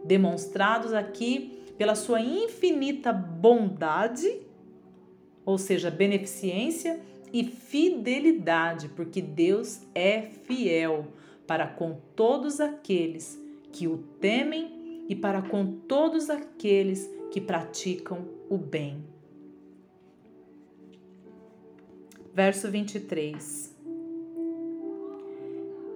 demonstrados 0.04 0.92
aqui 0.92 1.62
pela 1.76 1.94
sua 1.94 2.20
infinita 2.20 3.12
bondade, 3.12 4.40
ou 5.44 5.58
seja, 5.58 5.90
beneficência 5.90 7.00
e 7.34 7.42
fidelidade, 7.42 8.88
porque 8.90 9.20
Deus 9.20 9.82
é 9.92 10.22
fiel 10.22 11.08
para 11.48 11.66
com 11.66 12.00
todos 12.14 12.60
aqueles 12.60 13.42
que 13.72 13.88
o 13.88 13.98
temem 14.20 15.04
e 15.08 15.16
para 15.16 15.42
com 15.42 15.66
todos 15.66 16.30
aqueles 16.30 17.12
que 17.32 17.40
praticam 17.40 18.24
o 18.48 18.56
bem. 18.56 19.04
Verso 22.32 22.70
23. 22.70 23.76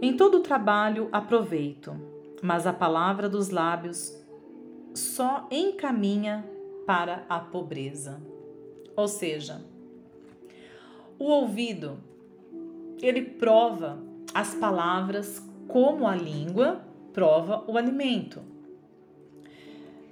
Em 0.02 0.16
todo 0.16 0.40
trabalho 0.40 1.08
aproveito, 1.12 1.94
mas 2.42 2.66
a 2.66 2.72
palavra 2.72 3.28
dos 3.28 3.50
lábios 3.50 4.12
só 4.92 5.46
encaminha 5.52 6.44
para 6.84 7.24
a 7.28 7.38
pobreza. 7.38 8.20
Ou 8.96 9.06
seja, 9.06 9.64
O 11.18 11.24
ouvido, 11.24 11.98
ele 13.02 13.22
prova 13.22 13.98
as 14.32 14.54
palavras 14.54 15.42
como 15.66 16.06
a 16.06 16.14
língua 16.14 16.80
prova 17.12 17.64
o 17.66 17.76
alimento. 17.76 18.40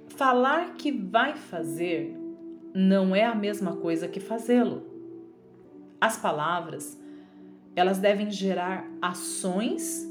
Falar 0.09 0.73
que 0.73 0.91
vai 0.91 1.35
fazer 1.35 2.13
não 2.73 3.15
é 3.15 3.23
a 3.23 3.33
mesma 3.33 3.77
coisa 3.77 4.07
que 4.07 4.19
fazê-lo. 4.19 4.83
As 6.01 6.17
palavras, 6.17 7.01
elas 7.75 7.99
devem 7.99 8.29
gerar 8.29 8.85
ações 9.01 10.05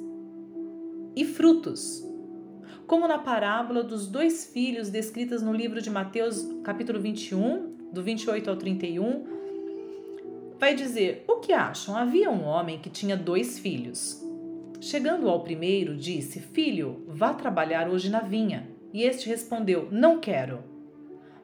e 1.14 1.24
frutos. 1.24 2.02
Como 2.86 3.06
na 3.06 3.18
parábola 3.18 3.82
dos 3.82 4.06
dois 4.06 4.46
filhos 4.46 4.88
descritas 4.88 5.42
no 5.42 5.52
livro 5.52 5.82
de 5.82 5.90
Mateus, 5.90 6.48
capítulo 6.64 7.00
21, 7.00 7.90
do 7.92 8.02
28 8.02 8.48
ao 8.48 8.56
31, 8.56 9.35
vai 10.58 10.74
dizer: 10.74 11.24
O 11.28 11.36
que 11.36 11.52
acham? 11.52 11.96
Havia 11.96 12.30
um 12.30 12.44
homem 12.44 12.78
que 12.78 12.90
tinha 12.90 13.16
dois 13.16 13.58
filhos. 13.58 14.22
Chegando 14.80 15.28
ao 15.28 15.42
primeiro, 15.42 15.96
disse: 15.96 16.40
Filho, 16.40 17.04
vá 17.06 17.34
trabalhar 17.34 17.88
hoje 17.88 18.10
na 18.10 18.20
vinha. 18.20 18.68
E 18.92 19.02
este 19.02 19.28
respondeu: 19.28 19.88
Não 19.90 20.18
quero. 20.18 20.60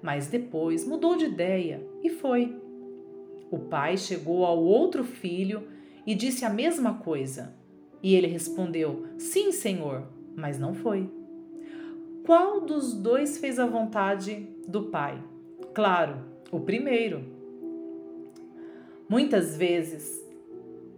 Mas 0.00 0.26
depois 0.26 0.86
mudou 0.86 1.16
de 1.16 1.26
ideia 1.26 1.80
e 2.02 2.10
foi. 2.10 2.56
O 3.50 3.58
pai 3.58 3.96
chegou 3.96 4.44
ao 4.44 4.58
outro 4.62 5.04
filho 5.04 5.68
e 6.06 6.14
disse 6.14 6.44
a 6.44 6.50
mesma 6.50 6.94
coisa. 6.94 7.54
E 8.02 8.14
ele 8.14 8.26
respondeu: 8.26 9.06
Sim, 9.18 9.52
senhor, 9.52 10.08
mas 10.34 10.58
não 10.58 10.74
foi. 10.74 11.08
Qual 12.24 12.60
dos 12.60 12.94
dois 12.94 13.38
fez 13.38 13.58
a 13.58 13.66
vontade 13.66 14.48
do 14.66 14.84
pai? 14.84 15.22
Claro, 15.74 16.16
o 16.50 16.60
primeiro. 16.60 17.31
Muitas 19.12 19.58
vezes 19.58 20.24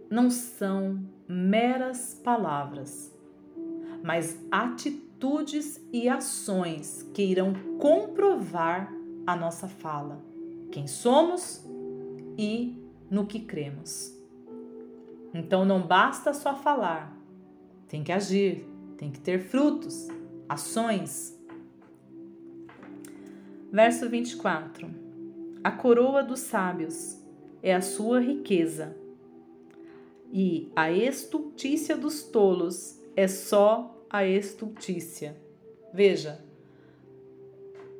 não 0.09 0.29
são 0.31 1.03
meras 1.27 2.13
palavras, 2.23 3.13
mas 4.01 4.39
atitudes 4.49 5.85
e 5.91 6.07
ações 6.07 7.03
que 7.13 7.21
irão 7.21 7.51
comprovar 7.77 8.89
a 9.27 9.35
nossa 9.35 9.67
fala, 9.67 10.23
quem 10.71 10.87
somos 10.87 11.61
e 12.37 12.81
no 13.11 13.25
que 13.25 13.41
cremos. 13.41 14.17
Então 15.33 15.65
não 15.65 15.85
basta 15.85 16.33
só 16.33 16.55
falar, 16.55 17.13
tem 17.85 18.01
que 18.01 18.13
agir, 18.13 18.65
tem 18.95 19.11
que 19.11 19.19
ter 19.19 19.39
frutos, 19.39 20.07
ações. 20.47 21.37
Verso 23.73 24.09
24: 24.09 24.87
A 25.61 25.69
coroa 25.69 26.23
dos 26.23 26.39
sábios 26.39 27.24
é 27.65 27.73
a 27.73 27.81
sua 27.81 28.19
riqueza, 28.19 28.95
e 30.31 30.71
a 30.75 30.91
estultícia 30.91 31.97
dos 31.97 32.21
tolos 32.21 33.01
é 33.15 33.27
só 33.27 34.05
a 34.07 34.23
estultícia. 34.23 35.35
Veja, 35.91 36.39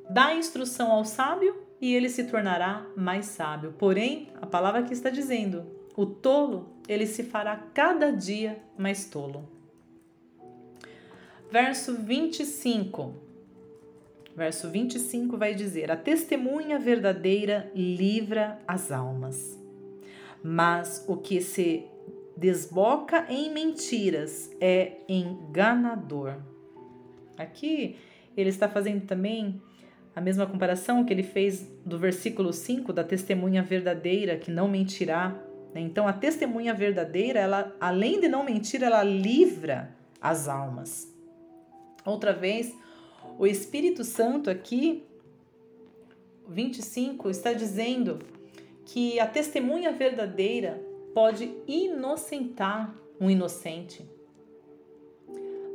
dá 0.07 0.35
instrução 0.35 0.91
ao 0.91 1.03
sábio 1.03 1.55
e 1.81 1.95
ele 1.95 2.09
se 2.09 2.25
tornará 2.25 2.85
mais 2.95 3.25
sábio. 3.25 3.73
Porém, 3.75 4.29
a 4.39 4.45
palavra 4.45 4.81
aqui 4.81 4.93
está 4.93 5.09
dizendo: 5.09 5.65
o 5.97 6.05
tolo, 6.05 6.69
ele 6.87 7.07
se 7.07 7.23
fará 7.23 7.55
cada 7.73 8.11
dia 8.11 8.61
mais 8.77 9.05
tolo. 9.05 9.49
Verso 11.49 11.95
25. 11.95 13.24
Verso 14.35 14.69
25 14.69 15.37
vai 15.37 15.53
dizer: 15.53 15.89
A 15.91 15.95
testemunha 15.95 16.77
verdadeira 16.77 17.71
livra 17.73 18.59
as 18.67 18.91
almas, 18.91 19.57
mas 20.43 21.05
o 21.07 21.15
que 21.17 21.41
se 21.41 21.85
desboca 22.35 23.25
em 23.29 23.53
mentiras 23.53 24.51
é 24.59 24.97
enganador. 25.07 26.35
Aqui 27.37 27.95
ele 28.35 28.49
está 28.49 28.67
fazendo 28.67 29.05
também 29.05 29.61
a 30.15 30.19
mesma 30.19 30.45
comparação 30.45 31.05
que 31.05 31.13
ele 31.13 31.23
fez 31.23 31.67
do 31.85 31.97
versículo 31.97 32.51
5 32.51 32.91
da 32.91 33.03
testemunha 33.03 33.63
verdadeira 33.63 34.37
que 34.37 34.51
não 34.51 34.67
mentirá 34.67 35.41
né? 35.75 35.81
Então, 35.81 36.07
a 36.07 36.13
testemunha 36.13 36.73
verdadeira, 36.73 37.41
ela, 37.41 37.75
além 37.81 38.21
de 38.21 38.29
não 38.29 38.45
mentir, 38.45 38.81
ela 38.81 39.03
livra 39.03 39.93
as 40.21 40.47
almas. 40.47 41.13
Outra 42.05 42.31
vez, 42.31 42.73
o 43.37 43.45
Espírito 43.45 44.03
Santo 44.03 44.49
aqui, 44.49 45.03
25, 46.47 47.29
está 47.29 47.53
dizendo 47.53 48.19
que 48.85 49.19
a 49.19 49.27
testemunha 49.27 49.91
verdadeira 49.91 50.81
pode 51.13 51.51
inocentar 51.67 52.95
um 53.19 53.29
inocente. 53.29 54.05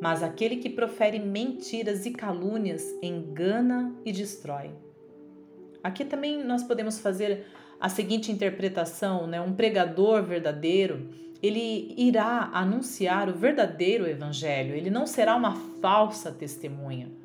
Mas 0.00 0.22
aquele 0.22 0.56
que 0.56 0.70
profere 0.70 1.18
mentiras 1.18 2.06
e 2.06 2.10
calúnias 2.12 2.84
engana 3.02 3.94
e 4.04 4.12
destrói. 4.12 4.70
Aqui 5.82 6.04
também 6.04 6.42
nós 6.42 6.62
podemos 6.62 6.98
fazer 6.98 7.46
a 7.78 7.88
seguinte 7.88 8.30
interpretação, 8.30 9.26
né? 9.26 9.40
Um 9.40 9.54
pregador 9.54 10.22
verdadeiro, 10.22 11.08
ele 11.42 11.94
irá 11.96 12.50
anunciar 12.52 13.28
o 13.28 13.34
verdadeiro 13.34 14.06
evangelho, 14.06 14.74
ele 14.74 14.90
não 14.90 15.06
será 15.06 15.34
uma 15.34 15.56
falsa 15.80 16.30
testemunha. 16.30 17.19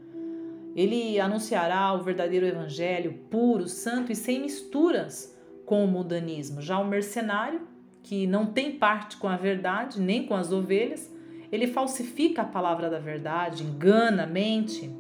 Ele 0.75 1.19
anunciará 1.19 1.93
o 1.93 2.03
verdadeiro 2.03 2.45
evangelho 2.45 3.13
puro, 3.29 3.67
santo 3.67 4.11
e 4.11 4.15
sem 4.15 4.41
misturas 4.41 5.33
com 5.65 5.85
o 5.85 5.87
mundanismo. 5.87 6.61
Já 6.61 6.77
o 6.77 6.87
mercenário, 6.87 7.61
que 8.03 8.27
não 8.27 8.45
tem 8.45 8.77
parte 8.77 9.17
com 9.17 9.27
a 9.27 9.37
verdade, 9.37 10.01
nem 10.01 10.25
com 10.25 10.35
as 10.35 10.51
ovelhas, 10.51 11.09
ele 11.51 11.67
falsifica 11.67 12.41
a 12.41 12.45
palavra 12.45 12.89
da 12.89 12.99
verdade, 12.99 13.63
engana, 13.63 14.27
mente. 14.27 14.91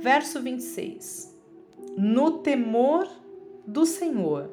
Verso 0.00 0.42
26. 0.42 1.34
No 1.96 2.38
temor 2.38 3.08
do 3.66 3.86
Senhor 3.86 4.50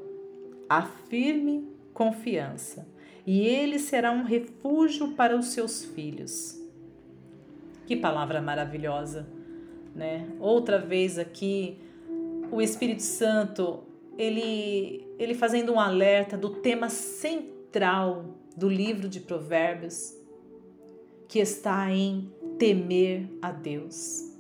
a 0.69 0.84
firme 0.84 1.67
confiança, 1.93 2.88
e 3.25 3.41
ele 3.41 3.79
será 3.79 4.12
um 4.12 4.23
refúgio 4.23 5.13
para 5.13 5.36
os 5.36 5.47
seus 5.47 5.84
filhos. 5.84 6.59
Que 7.89 7.95
palavra 7.95 8.39
maravilhosa, 8.39 9.28
né? 9.95 10.30
Outra 10.39 10.78
vez 10.78 11.17
aqui 11.17 11.80
o 12.52 12.62
Espírito 12.62 13.02
Santo, 13.02 13.80
ele 14.15 15.08
ele 15.17 15.34
fazendo 15.34 15.73
um 15.73 15.80
alerta 15.80 16.38
do 16.38 16.52
tema 16.52 16.88
central 16.88 18.25
do 18.56 18.69
livro 18.69 19.10
de 19.10 19.19
Provérbios, 19.19 20.13
que 21.28 21.39
está 21.39 21.89
em 21.89 22.32
temer 22.60 23.28
a 23.41 23.52
Deus. 23.52 24.38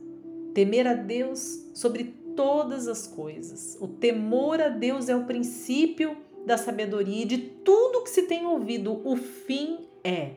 Temer 0.53 0.85
a 0.85 0.93
Deus 0.93 1.71
sobre 1.73 2.03
todas 2.35 2.87
as 2.87 3.07
coisas. 3.07 3.75
O 3.81 3.87
temor 3.87 4.61
a 4.61 4.69
Deus 4.69 5.09
é 5.09 5.15
o 5.15 5.25
princípio 5.25 6.15
da 6.45 6.55
sabedoria 6.55 7.23
e 7.23 7.25
de 7.25 7.39
tudo 7.39 8.03
que 8.03 8.11
se 8.11 8.27
tem 8.27 8.45
ouvido. 8.45 9.01
O 9.03 9.15
fim 9.15 9.87
é 10.03 10.33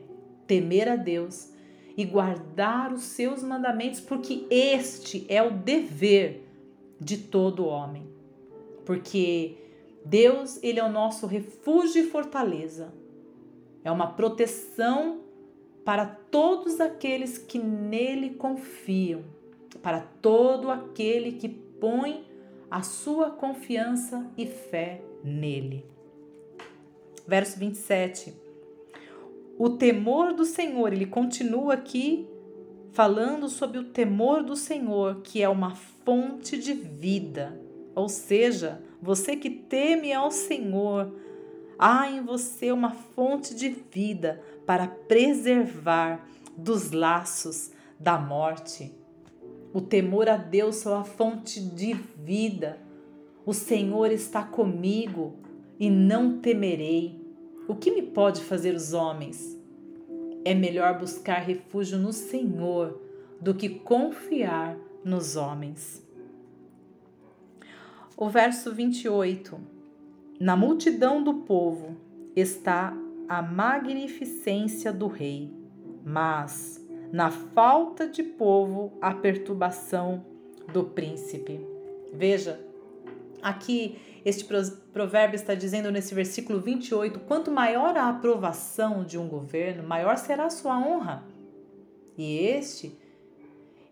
temer 0.47 0.89
a 0.89 0.95
Deus 0.95 1.52
e 1.95 2.05
guardar 2.05 2.91
os 2.91 3.03
seus 3.03 3.43
mandamentos, 3.43 3.99
porque 3.99 4.45
este 4.49 5.25
é 5.29 5.41
o 5.41 5.51
dever 5.51 6.43
de 6.99 7.17
todo 7.17 7.65
homem. 7.65 8.07
Porque 8.85 9.57
Deus, 10.05 10.61
ele 10.63 10.79
é 10.79 10.83
o 10.83 10.91
nosso 10.91 11.27
refúgio 11.27 12.03
e 12.03 12.09
fortaleza. 12.09 12.93
É 13.83 13.91
uma 13.91 14.07
proteção 14.07 15.21
para 15.85 16.05
todos 16.05 16.79
aqueles 16.79 17.37
que 17.37 17.59
nele 17.59 18.31
confiam, 18.31 19.23
para 19.81 19.99
todo 19.99 20.71
aquele 20.71 21.33
que 21.33 21.49
põe 21.49 22.25
a 22.71 22.81
sua 22.81 23.29
confiança 23.29 24.31
e 24.37 24.45
fé 24.45 25.01
nele. 25.23 25.85
Verso 27.27 27.59
27. 27.59 28.42
O 29.57 29.69
temor 29.69 30.33
do 30.33 30.45
Senhor, 30.45 30.91
ele 30.91 31.05
continua 31.05 31.75
aqui 31.75 32.27
falando 32.91 33.47
sobre 33.49 33.77
o 33.77 33.85
temor 33.85 34.43
do 34.43 34.55
Senhor, 34.55 35.21
que 35.21 35.41
é 35.41 35.49
uma 35.49 35.75
fonte 35.75 36.57
de 36.57 36.73
vida. 36.73 37.59
Ou 37.95 38.09
seja, 38.09 38.81
você 39.01 39.35
que 39.35 39.49
teme 39.49 40.13
ao 40.13 40.31
Senhor, 40.31 41.13
há 41.77 42.09
em 42.09 42.21
você 42.21 42.71
uma 42.71 42.91
fonte 42.91 43.55
de 43.55 43.69
vida 43.69 44.41
para 44.65 44.87
preservar 44.87 46.27
dos 46.57 46.91
laços 46.91 47.71
da 47.99 48.17
morte. 48.17 48.91
O 49.73 49.81
temor 49.81 50.29
a 50.29 50.37
Deus 50.37 50.85
é 50.85 50.93
a 50.93 51.03
fonte 51.03 51.59
de 51.59 51.93
vida. 51.93 52.79
O 53.45 53.53
Senhor 53.53 54.11
está 54.11 54.43
comigo 54.43 55.35
e 55.79 55.89
não 55.89 56.39
temerei. 56.39 57.22
O 57.67 57.75
que 57.75 57.91
me 57.91 58.01
pode 58.01 58.43
fazer 58.43 58.75
os 58.75 58.93
homens? 58.93 59.57
É 60.43 60.53
melhor 60.53 60.99
buscar 60.99 61.39
refúgio 61.39 61.97
no 61.97 62.11
Senhor 62.11 62.99
do 63.39 63.53
que 63.53 63.69
confiar 63.69 64.77
nos 65.03 65.35
homens. 65.35 66.05
O 68.17 68.29
verso 68.29 68.73
28. 68.73 69.59
na 70.39 70.57
multidão 70.57 71.23
do 71.23 71.35
povo 71.35 71.95
está 72.35 72.93
a 73.29 73.41
magnificência 73.41 74.91
do 74.91 75.07
rei, 75.07 75.49
mas 76.03 76.85
na 77.13 77.31
falta 77.31 78.07
de 78.07 78.23
povo 78.23 78.91
a 79.01 79.13
perturbação 79.13 80.25
do 80.73 80.83
príncipe. 80.83 81.65
Veja, 82.11 82.59
aqui 83.43 83.97
este 84.25 84.45
provérbio 84.91 85.35
está 85.35 85.53
dizendo 85.53 85.91
nesse 85.91 86.15
versículo 86.15 86.59
28: 86.59 87.19
quanto 87.21 87.51
maior 87.51 87.97
a 87.97 88.09
aprovação 88.09 89.03
de 89.03 89.17
um 89.17 89.27
governo, 89.27 89.83
maior 89.83 90.17
será 90.17 90.45
a 90.45 90.49
sua 90.49 90.77
honra. 90.79 91.23
E 92.17 92.37
este 92.39 92.97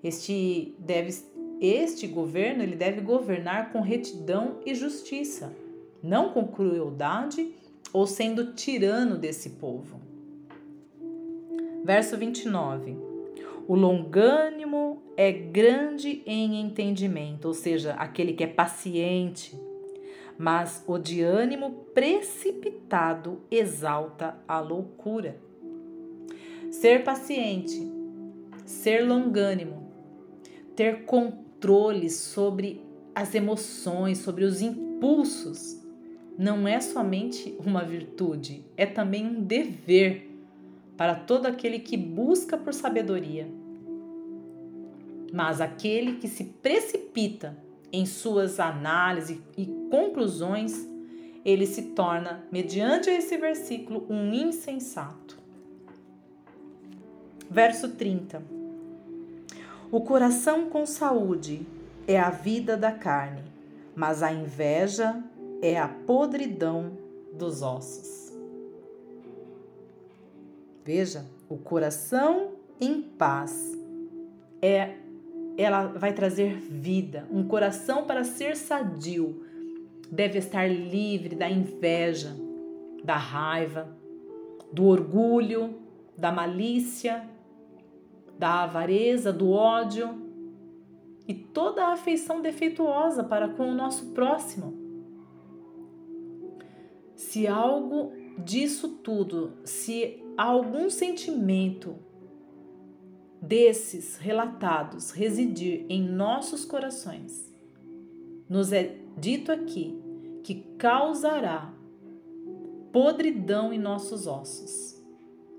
este 0.04 0.76
deve 0.80 1.14
este 1.60 2.08
governo 2.08 2.64
ele 2.64 2.76
deve 2.76 3.02
governar 3.02 3.72
com 3.72 3.82
retidão 3.82 4.60
e 4.66 4.74
justiça, 4.74 5.54
não 6.02 6.30
com 6.30 6.47
crueldade 6.47 7.54
ou 7.93 8.08
sendo 8.08 8.54
tirano 8.54 9.18
desse 9.18 9.52
povo. 9.52 10.02
Verso 11.84 12.18
29. 12.18 13.11
O 13.68 13.76
longânimo 13.76 15.01
é 15.16 15.32
grande 15.32 16.22
em 16.26 16.59
entendimento, 16.59 17.45
ou 17.47 17.53
seja, 17.53 17.93
aquele 17.93 18.34
que 18.34 18.43
é 18.43 18.47
paciente, 18.47 19.57
mas 20.38 20.84
o 20.88 20.97
de 20.97 21.22
ânimo 21.22 21.86
precipitado 21.93 23.41
exalta 23.51 24.38
a 24.47 24.59
loucura. 24.59 25.39
Ser 26.72 27.03
paciente, 27.03 27.80
ser 28.66 29.07
longânimo, 29.07 29.91
ter 30.76 31.05
controle 31.05 32.09
sobre 32.09 32.82
as 33.14 33.36
emoções, 33.36 34.18
sobre 34.20 34.45
os 34.45 34.62
impulsos, 34.62 35.80
não 36.38 36.68
é 36.68 36.80
somente 36.80 37.55
uma 37.64 37.84
virtude, 37.84 38.66
é 38.76 38.86
também 38.86 39.28
um 39.28 39.43
dever 39.43 40.31
para 41.02 41.16
todo 41.16 41.47
aquele 41.47 41.80
que 41.80 41.97
busca 41.97 42.56
por 42.56 42.76
sabedoria. 42.76 43.49
Mas 45.34 45.60
aquele 45.60 46.18
que 46.18 46.28
se 46.28 46.43
precipita 46.43 47.58
em 47.91 48.06
suas 48.06 48.60
análises 48.60 49.39
e 49.58 49.66
conclusões, 49.89 50.88
ele 51.43 51.66
se 51.66 51.82
torna, 51.95 52.45
mediante 52.52 53.10
esse 53.10 53.36
versículo, 53.36 54.06
um 54.12 54.32
insensato. 54.32 55.39
Verso 57.49 57.89
30. 57.95 58.43
O 59.91 60.02
coração 60.02 60.70
com 60.70 60.86
saúde 60.86 61.66
é 62.08 62.20
a 62.20 62.30
vida 62.30 62.78
da 62.78 62.91
carne, 62.91 63.41
mas 63.95 64.22
a 64.22 64.32
inveja 64.32 65.20
é 65.64 65.80
a 65.80 65.88
podridão 65.88 66.95
dos 67.34 67.64
ossos. 67.64 68.21
Veja, 70.84 71.26
o 71.48 71.58
coração 71.58 72.54
em 72.80 73.02
paz 73.02 73.78
é 74.62 74.96
ela 75.58 75.88
vai 75.88 76.14
trazer 76.14 76.56
vida. 76.56 77.28
Um 77.30 77.44
coração 77.48 78.06
para 78.06 78.24
ser 78.24 78.56
sadio 78.56 79.46
deve 80.10 80.40
estar 80.40 80.68
livre 80.68 81.36
da 81.36 81.50
inveja, 81.50 82.36
da 83.04 83.16
raiva, 83.16 83.96
do 84.72 84.86
orgulho, 84.86 85.76
da 86.18 86.32
malícia, 86.32 87.30
da 88.38 88.64
avareza, 88.64 89.32
do 89.32 89.52
ódio 89.52 90.10
e 91.28 91.34
toda 91.34 91.86
a 91.86 91.94
afeição 91.94 92.42
defeituosa 92.42 93.24
para 93.24 93.50
com 93.50 93.70
o 93.70 93.76
nosso 93.76 94.08
próximo. 94.08 94.74
Se 97.16 97.48
algo 97.48 98.14
disso 98.38 98.90
tudo, 99.04 99.54
se 99.64 100.21
algum 100.38 100.90
sentimento 100.90 101.96
desses 103.42 104.18
relatados 104.18 105.12
residir 105.12 105.86
em 105.90 106.02
nossos 106.02 106.64
corações, 106.64 107.52
nos 108.48 108.72
é 108.72 108.98
dito 109.18 109.52
aqui 109.52 110.00
que 110.44 110.56
causará 110.78 111.74
podridão 112.92 113.74
em 113.74 113.80
nossos 113.80 114.28
ossos, 114.28 115.02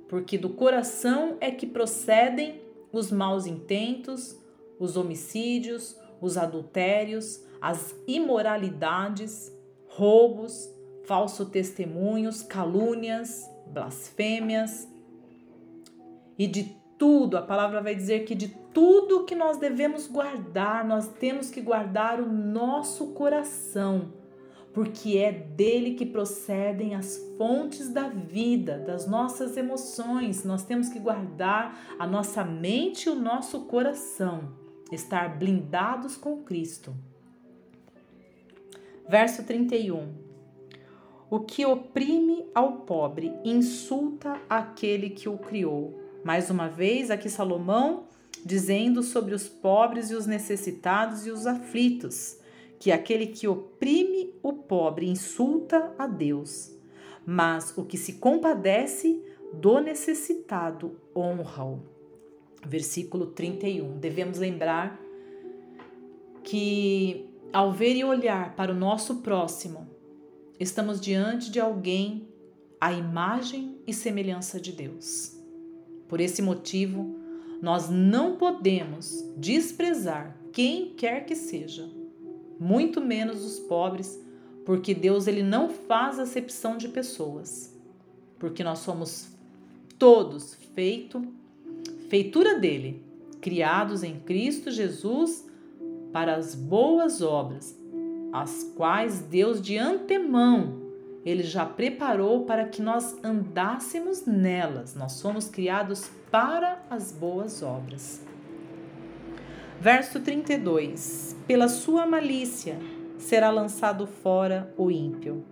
porque 0.08 0.36
do 0.36 0.50
coração 0.50 1.36
é 1.40 1.50
que 1.50 1.66
procedem 1.66 2.60
os 2.92 3.10
maus 3.10 3.46
intentos, 3.46 4.38
os 4.78 4.96
homicídios, 4.96 5.96
os 6.20 6.36
adultérios, 6.36 7.42
as 7.60 7.94
imoralidades, 8.06 9.52
roubos, 9.86 10.70
falsos 11.04 11.48
testemunhos, 11.48 12.42
calúnias, 12.42 13.48
blasfêmias 13.72 14.88
e 16.38 16.46
de 16.46 16.76
tudo, 16.98 17.36
a 17.36 17.42
palavra 17.42 17.82
vai 17.82 17.94
dizer 17.94 18.24
que 18.24 18.34
de 18.34 18.48
tudo 18.72 19.24
que 19.24 19.34
nós 19.34 19.58
devemos 19.58 20.06
guardar, 20.06 20.84
nós 20.84 21.08
temos 21.08 21.50
que 21.50 21.60
guardar 21.60 22.20
o 22.20 22.32
nosso 22.32 23.08
coração, 23.08 24.12
porque 24.72 25.18
é 25.18 25.32
dele 25.32 25.94
que 25.94 26.06
procedem 26.06 26.94
as 26.94 27.16
fontes 27.36 27.88
da 27.88 28.08
vida, 28.08 28.78
das 28.78 29.06
nossas 29.06 29.56
emoções. 29.56 30.44
Nós 30.44 30.64
temos 30.64 30.88
que 30.88 30.98
guardar 30.98 31.96
a 31.98 32.06
nossa 32.06 32.44
mente 32.44 33.06
e 33.06 33.10
o 33.10 33.14
nosso 33.14 33.62
coração, 33.62 34.52
estar 34.90 35.36
blindados 35.36 36.16
com 36.16 36.42
Cristo. 36.42 36.94
Verso 39.08 39.44
31. 39.44 40.21
O 41.32 41.40
que 41.40 41.64
oprime 41.64 42.44
ao 42.54 42.80
pobre 42.80 43.32
insulta 43.42 44.38
aquele 44.50 45.08
que 45.08 45.30
o 45.30 45.38
criou 45.38 45.98
mais 46.22 46.50
uma 46.50 46.68
vez, 46.68 47.10
aqui 47.10 47.30
Salomão 47.30 48.04
dizendo 48.44 49.02
sobre 49.02 49.34
os 49.34 49.48
pobres 49.48 50.10
e 50.10 50.14
os 50.14 50.26
necessitados 50.26 51.26
e 51.26 51.30
os 51.30 51.46
aflitos, 51.46 52.36
que 52.78 52.92
aquele 52.92 53.28
que 53.28 53.48
oprime 53.48 54.34
o 54.42 54.52
pobre 54.52 55.08
insulta 55.08 55.94
a 55.98 56.06
Deus, 56.06 56.76
mas 57.24 57.72
o 57.78 57.84
que 57.86 57.96
se 57.96 58.12
compadece 58.12 59.18
do 59.54 59.80
necessitado 59.80 61.00
honra-o. 61.16 61.80
Versículo 62.66 63.28
31. 63.28 63.96
Devemos 63.96 64.36
lembrar 64.36 65.00
que 66.44 67.26
ao 67.50 67.72
ver 67.72 67.96
e 67.96 68.04
olhar 68.04 68.54
para 68.54 68.70
o 68.70 68.76
nosso 68.76 69.22
próximo, 69.22 69.91
estamos 70.62 71.00
diante 71.00 71.50
de 71.50 71.58
alguém 71.58 72.28
à 72.80 72.92
imagem 72.92 73.78
e 73.86 73.92
semelhança 73.92 74.60
de 74.60 74.72
Deus. 74.72 75.36
Por 76.08 76.20
esse 76.20 76.40
motivo, 76.40 77.16
nós 77.60 77.88
não 77.88 78.36
podemos 78.36 79.24
desprezar 79.36 80.36
quem 80.52 80.94
quer 80.94 81.26
que 81.26 81.34
seja, 81.34 81.88
muito 82.58 83.00
menos 83.00 83.44
os 83.44 83.58
pobres, 83.58 84.20
porque 84.64 84.94
Deus 84.94 85.26
ele 85.26 85.42
não 85.42 85.68
faz 85.68 86.18
acepção 86.18 86.76
de 86.76 86.88
pessoas. 86.88 87.76
Porque 88.38 88.62
nós 88.62 88.80
somos 88.80 89.28
todos 89.98 90.54
feito 90.74 91.26
feitura 92.08 92.58
dele, 92.58 93.02
criados 93.40 94.02
em 94.02 94.20
Cristo 94.20 94.70
Jesus 94.70 95.48
para 96.12 96.36
as 96.36 96.54
boas 96.54 97.22
obras, 97.22 97.76
as 98.32 98.64
quais 98.76 99.20
Deus 99.20 99.60
de 99.60 99.76
antemão 99.76 100.82
ele 101.24 101.42
já 101.42 101.64
preparou 101.64 102.44
para 102.44 102.66
que 102.66 102.82
nós 102.82 103.16
andássemos 103.22 104.26
nelas. 104.26 104.94
Nós 104.94 105.12
somos 105.12 105.48
criados 105.48 106.10
para 106.30 106.84
as 106.90 107.12
boas 107.12 107.62
obras. 107.62 108.20
Verso 109.80 110.20
32: 110.20 111.36
Pela 111.46 111.68
sua 111.68 112.06
malícia 112.06 112.78
será 113.18 113.50
lançado 113.50 114.06
fora 114.06 114.72
o 114.76 114.90
ímpio, 114.90 115.44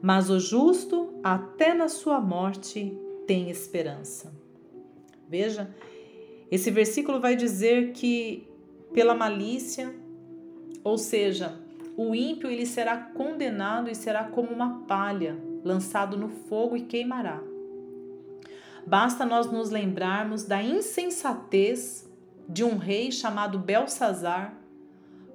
mas 0.00 0.30
o 0.30 0.38
justo, 0.38 1.14
até 1.22 1.74
na 1.74 1.88
sua 1.88 2.20
morte, 2.20 2.96
tem 3.26 3.50
esperança. 3.50 4.32
Veja, 5.28 5.74
esse 6.50 6.70
versículo 6.70 7.20
vai 7.20 7.34
dizer 7.34 7.92
que 7.92 8.46
pela 8.92 9.14
malícia, 9.14 9.92
ou 10.84 10.98
seja, 10.98 11.61
o 11.96 12.14
ímpio 12.14 12.50
ele 12.50 12.66
será 12.66 12.96
condenado 12.96 13.90
e 13.90 13.94
será 13.94 14.24
como 14.24 14.50
uma 14.50 14.80
palha, 14.86 15.36
lançado 15.64 16.16
no 16.16 16.28
fogo 16.28 16.76
e 16.76 16.82
queimará. 16.82 17.40
Basta 18.86 19.24
nós 19.24 19.50
nos 19.50 19.70
lembrarmos 19.70 20.44
da 20.44 20.62
insensatez 20.62 22.10
de 22.48 22.64
um 22.64 22.76
rei 22.76 23.12
chamado 23.12 23.58
Belsazar, 23.58 24.58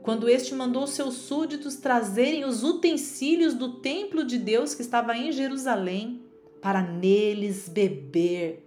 quando 0.01 0.29
este 0.29 0.53
mandou 0.53 0.87
seus 0.87 1.15
súditos 1.15 1.75
trazerem 1.77 2.45
os 2.45 2.63
utensílios 2.63 3.53
do 3.53 3.79
templo 3.79 4.23
de 4.23 4.37
Deus 4.37 4.73
que 4.73 4.81
estava 4.81 5.17
em 5.17 5.31
Jerusalém 5.31 6.21
para 6.61 6.81
neles 6.81 7.67
beber 7.67 8.66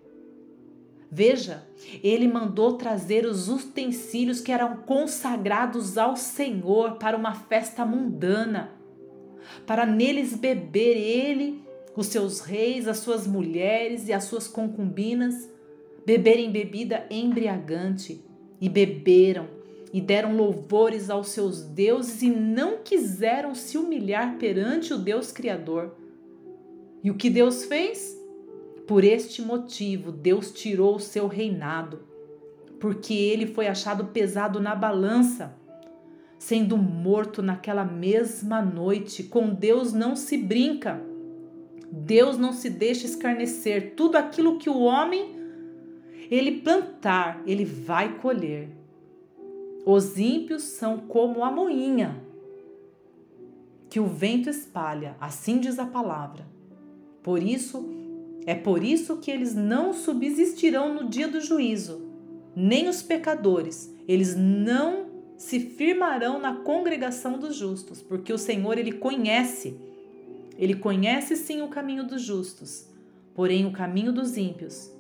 Veja, 1.11 1.67
ele 2.05 2.29
mandou 2.29 2.75
trazer 2.75 3.27
os 3.27 3.49
utensílios 3.49 4.41
que 4.41 4.53
eram 4.53 4.77
consagrados 4.79 5.99
ao 5.99 6.17
Senhor 6.17 6.93
para 6.99 7.17
uma 7.17 7.35
festa 7.35 7.85
mundana. 7.85 8.79
para 9.67 9.85
neles 9.85 10.37
beber 10.37 10.97
ele, 10.97 11.65
os 11.97 12.07
seus 12.07 12.41
reis, 12.41 12.87
as 12.87 12.99
suas 12.99 13.27
mulheres 13.27 14.07
e 14.07 14.13
as 14.13 14.25
suas 14.25 14.47
concubinas, 14.47 15.51
beberem 16.07 16.53
bebida 16.53 17.05
embriagante, 17.11 18.25
e 18.61 18.69
beberam 18.69 19.49
e 19.93 20.01
deram 20.01 20.37
louvores 20.37 21.11
aos 21.11 21.31
seus 21.31 21.63
deuses 21.63 22.23
e 22.23 22.31
não 22.31 22.79
quiseram 22.79 23.55
se 23.55 23.77
humilhar 23.77 24.37
perante 24.39 24.95
o 24.95 24.99
Deus 24.99 25.33
Criador. 25.33 25.97
E 27.03 27.11
o 27.11 27.17
que 27.17 27.29
Deus 27.29 27.65
fez? 27.65 28.20
Por 28.91 29.05
este 29.05 29.41
motivo, 29.41 30.11
Deus 30.11 30.51
tirou 30.51 30.97
o 30.97 30.99
seu 30.99 31.29
reinado, 31.29 32.01
porque 32.81 33.15
ele 33.15 33.47
foi 33.47 33.69
achado 33.69 34.07
pesado 34.07 34.59
na 34.59 34.75
balança 34.75 35.57
sendo 36.41 36.77
morto 36.77 37.41
naquela 37.41 37.85
mesma 37.85 38.61
noite. 38.61 39.23
Com 39.23 39.51
Deus 39.55 39.93
não 39.93 40.17
se 40.17 40.37
brinca. 40.37 41.01
Deus 41.89 42.37
não 42.37 42.53
se 42.53 42.69
deixa 42.69 43.07
escarnecer. 43.07 43.95
Tudo 43.95 44.17
aquilo 44.17 44.59
que 44.59 44.69
o 44.69 44.81
homem 44.81 45.37
ele 46.29 46.61
plantar, 46.61 47.45
ele 47.47 47.65
vai 47.65 48.19
colher. 48.19 48.71
Os 49.87 50.19
ímpios 50.19 50.65
são 50.65 50.99
como 50.99 51.45
a 51.45 51.51
moinha 51.53 52.21
que 53.89 54.01
o 54.01 54.07
vento 54.09 54.51
espalha, 54.51 55.17
assim 55.21 55.61
diz 55.61 55.79
a 55.79 55.87
palavra. 55.87 56.45
Por 57.23 57.41
isso, 57.41 58.00
é 58.47 58.55
por 58.55 58.83
isso 58.83 59.19
que 59.19 59.31
eles 59.31 59.55
não 59.55 59.93
subsistirão 59.93 60.95
no 60.95 61.09
dia 61.09 61.29
do 61.29 61.41
juízo, 61.41 62.09
nem 62.55 62.89
os 62.89 63.03
pecadores, 63.03 63.95
eles 64.09 64.35
não 64.37 65.11
se 65.37 65.61
firmarão 65.61 66.39
na 66.39 66.57
congregação 66.57 67.39
dos 67.39 67.57
justos, 67.57 68.03
porque 68.03 68.33
o 68.33 68.39
Senhor 68.39 68.77
ele 68.77 68.93
conhece. 68.93 69.81
Ele 70.59 70.75
conhece 70.75 71.37
sim 71.37 71.63
o 71.63 71.69
caminho 71.69 72.07
dos 72.07 72.21
justos, 72.21 72.87
porém 73.35 73.65
o 73.65 73.73
caminho 73.73 74.13
dos 74.13 74.37
ímpios 74.37 74.93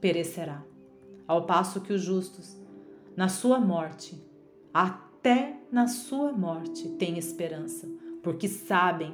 perecerá. 0.00 0.64
Ao 1.26 1.46
passo 1.46 1.80
que 1.80 1.92
os 1.92 2.02
justos, 2.02 2.56
na 3.16 3.28
sua 3.28 3.58
morte, 3.58 4.20
até 4.72 5.56
na 5.72 5.88
sua 5.88 6.32
morte, 6.32 6.88
têm 6.90 7.18
esperança, 7.18 7.88
porque 8.22 8.46
sabem 8.46 9.12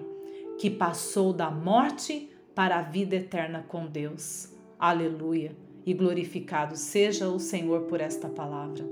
que 0.59 0.69
passou 0.69 1.33
da 1.33 1.51
morte 1.51 2.31
para 2.57 2.79
a 2.79 2.83
vida 2.83 3.17
eterna 3.17 3.67
com 3.69 3.87
Deus. 3.87 4.49
Aleluia! 4.79 5.55
E 5.85 5.93
glorificado 5.93 6.75
seja 6.75 7.29
o 7.29 7.39
Senhor 7.39 7.83
por 7.83 8.01
esta 8.01 8.31
palavra. 8.31 8.83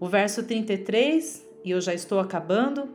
O 0.00 0.08
verso 0.08 0.42
33, 0.42 1.46
e 1.64 1.70
eu 1.70 1.80
já 1.80 1.94
estou 1.94 2.18
acabando. 2.18 2.88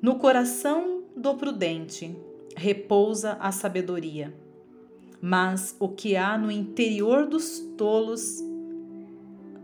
No 0.00 0.14
coração 0.20 1.02
do 1.16 1.34
prudente 1.34 2.16
repousa 2.56 3.32
a 3.40 3.50
sabedoria, 3.50 4.32
mas 5.20 5.74
o 5.80 5.88
que 5.88 6.14
há 6.14 6.38
no 6.38 6.52
interior 6.52 7.26
dos 7.26 7.58
tolos 7.76 8.44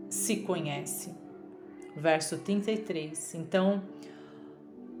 se 0.09 0.35
conhece. 0.41 1.15
Verso 1.95 2.37
33. 2.37 3.35
Então, 3.35 3.81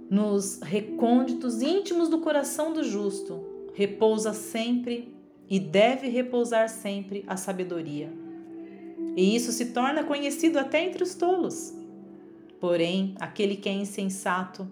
nos 0.09 0.59
recônditos 0.61 1.61
íntimos 1.61 2.09
do 2.09 2.19
coração 2.19 2.73
do 2.73 2.83
justo 2.83 3.43
repousa 3.73 4.33
sempre 4.33 5.13
e 5.49 5.59
deve 5.59 6.07
repousar 6.07 6.69
sempre 6.69 7.23
a 7.27 7.35
sabedoria 7.35 8.25
e 9.15 9.35
isso 9.35 9.51
se 9.51 9.67
torna 9.67 10.03
conhecido 10.03 10.59
até 10.59 10.83
entre 10.83 11.01
os 11.01 11.15
tolos. 11.15 11.73
Porém, 12.59 13.15
aquele 13.19 13.55
que 13.55 13.69
é 13.69 13.71
insensato, 13.71 14.69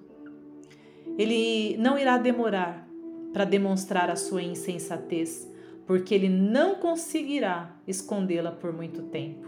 ele 1.18 1.78
não 1.78 1.98
irá 1.98 2.18
demorar 2.18 2.88
para 3.32 3.46
demonstrar 3.46 4.10
a 4.10 4.16
sua 4.16 4.44
insensatez, 4.44 5.50
porque 5.86 6.14
ele 6.14 6.30
não 6.30 6.76
conseguirá 6.76 7.74
escondê-la 7.88 8.52
por 8.52 8.74
muito 8.74 9.04
tempo. 9.04 9.48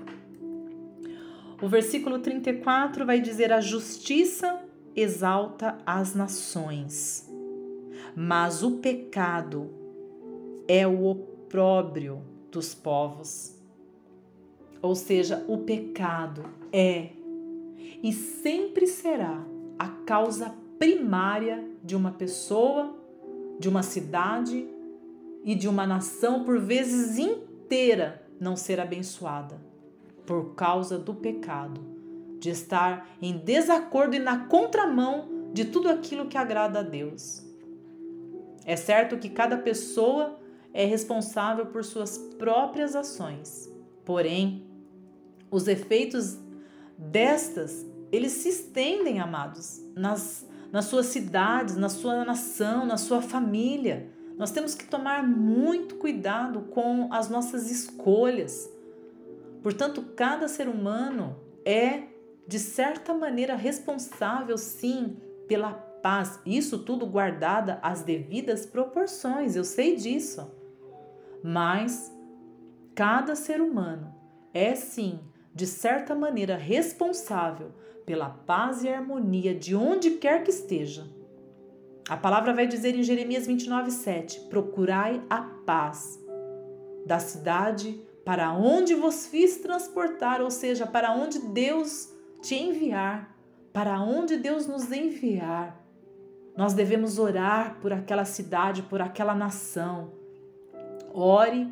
O 1.61 1.67
versículo 1.67 2.19
34 2.19 3.05
vai 3.05 3.19
dizer: 3.19 3.51
A 3.51 3.61
justiça 3.61 4.61
exalta 4.95 5.77
as 5.85 6.15
nações, 6.15 7.29
mas 8.15 8.63
o 8.63 8.77
pecado 8.77 9.69
é 10.67 10.87
o 10.87 11.05
opróbrio 11.05 12.21
dos 12.51 12.73
povos. 12.73 13.55
Ou 14.81 14.95
seja, 14.95 15.43
o 15.47 15.59
pecado 15.59 16.45
é 16.71 17.09
e 18.01 18.13
sempre 18.13 18.87
será 18.87 19.43
a 19.79 19.87
causa 19.87 20.53
primária 20.77 21.63
de 21.83 21.95
uma 21.95 22.11
pessoa, 22.11 22.95
de 23.59 23.67
uma 23.67 23.81
cidade 23.81 24.67
e 25.43 25.55
de 25.55 25.67
uma 25.67 25.87
nação, 25.87 26.43
por 26.43 26.59
vezes 26.59 27.17
inteira, 27.17 28.23
não 28.39 28.55
ser 28.55 28.79
abençoada 28.79 29.59
por 30.25 30.55
causa 30.55 30.97
do 30.97 31.13
pecado, 31.13 31.81
de 32.45 32.51
estar 32.51 33.09
em 33.19 33.37
desacordo 33.39 34.15
e 34.15 34.19
na 34.19 34.45
contramão 34.45 35.49
de 35.51 35.65
tudo 35.65 35.89
aquilo 35.89 36.27
que 36.27 36.37
agrada 36.37 36.79
a 36.79 36.83
Deus. 36.83 37.43
É 38.63 38.75
certo 38.75 39.17
que 39.17 39.29
cada 39.29 39.57
pessoa 39.57 40.39
é 40.71 40.85
responsável 40.85 41.65
por 41.65 41.83
suas 41.83 42.19
próprias 42.37 42.95
ações, 42.95 43.67
porém, 44.05 44.63
os 45.49 45.67
efeitos 45.67 46.37
destas, 46.95 47.83
eles 48.11 48.33
se 48.33 48.49
estendem, 48.49 49.19
amados, 49.19 49.81
nas, 49.95 50.47
nas 50.71 50.85
suas 50.85 51.07
cidades, 51.07 51.75
na 51.75 51.89
sua 51.89 52.23
nação, 52.23 52.85
na 52.85 52.97
sua 52.97 53.23
família. 53.23 54.07
Nós 54.37 54.51
temos 54.51 54.75
que 54.75 54.85
tomar 54.85 55.27
muito 55.27 55.95
cuidado 55.95 56.61
com 56.69 57.11
as 57.11 57.27
nossas 57.27 57.71
escolhas. 57.71 58.69
Portanto, 59.63 60.03
cada 60.15 60.47
ser 60.47 60.67
humano 60.67 61.37
é, 61.65 62.14
de 62.47 62.59
certa 62.59 63.13
maneira, 63.13 63.55
responsável, 63.55 64.57
sim, 64.57 65.17
pela 65.47 65.73
paz. 65.73 66.39
Isso 66.45 66.79
tudo 66.79 67.05
guardada 67.05 67.79
as 67.81 68.03
devidas 68.03 68.65
proporções, 68.65 69.55
eu 69.55 69.63
sei 69.63 69.95
disso. 69.95 70.51
Mas 71.43 72.13
cada 72.93 73.35
ser 73.35 73.61
humano 73.61 74.13
é, 74.53 74.75
sim, 74.75 75.19
de 75.53 75.65
certa 75.65 76.15
maneira 76.15 76.55
responsável 76.55 77.71
pela 78.05 78.29
paz 78.29 78.83
e 78.83 78.89
harmonia 78.89 79.55
de 79.55 79.75
onde 79.75 80.11
quer 80.11 80.43
que 80.43 80.51
esteja. 80.51 81.09
A 82.07 82.15
palavra 82.15 82.53
vai 82.53 82.67
dizer 82.67 82.95
em 82.95 83.01
Jeremias 83.01 83.47
29, 83.47 83.89
7: 83.89 84.41
Procurai 84.41 85.21
a 85.29 85.41
paz 85.41 86.19
da 87.05 87.17
cidade 87.17 87.99
para 88.23 88.53
onde 88.53 88.93
vos 88.93 89.27
fiz 89.27 89.57
transportar, 89.57 90.41
ou 90.41 90.51
seja, 90.51 90.85
para 90.85 91.11
onde 91.11 91.39
Deus 91.39 92.14
te 92.47 92.55
enviar, 92.55 93.35
para 93.73 93.99
onde 94.01 94.37
Deus 94.37 94.67
nos 94.67 94.91
enviar. 94.91 95.83
Nós 96.55 96.73
devemos 96.73 97.19
orar 97.19 97.77
por 97.81 97.91
aquela 97.91 98.25
cidade, 98.25 98.81
por 98.83 99.01
aquela 99.01 99.35
nação. 99.35 100.11
Ore 101.13 101.67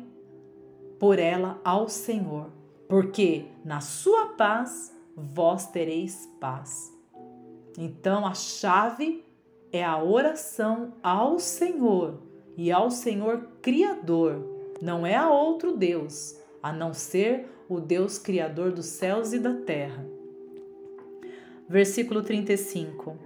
por 0.98 1.18
ela 1.18 1.60
ao 1.64 1.88
Senhor 1.88 2.50
porque 2.88 3.46
na 3.64 3.80
sua 3.80 4.26
paz 4.26 4.94
vós 5.16 5.66
tereis 5.66 6.28
paz. 6.40 6.92
Então 7.76 8.26
a 8.26 8.34
chave 8.34 9.24
é 9.72 9.84
a 9.84 10.02
oração 10.02 10.94
ao 11.02 11.38
Senhor 11.38 12.20
e 12.56 12.70
ao 12.70 12.90
Senhor 12.90 13.48
Criador, 13.60 14.44
não 14.80 15.04
é 15.04 15.16
a 15.16 15.28
outro 15.28 15.76
Deus, 15.76 16.38
a 16.62 16.72
não 16.72 16.94
ser 16.94 17.50
o 17.68 17.80
Deus 17.80 18.18
Criador 18.18 18.70
dos 18.70 18.86
céus 18.86 19.32
e 19.32 19.40
da 19.40 19.54
terra. 19.54 20.06
Versículo 21.68 22.22
35 22.22 23.16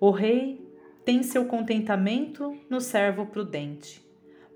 O 0.00 0.10
rei 0.10 0.66
tem 1.04 1.22
seu 1.22 1.46
contentamento 1.46 2.56
no 2.68 2.80
servo 2.80 3.26
prudente 3.26 4.08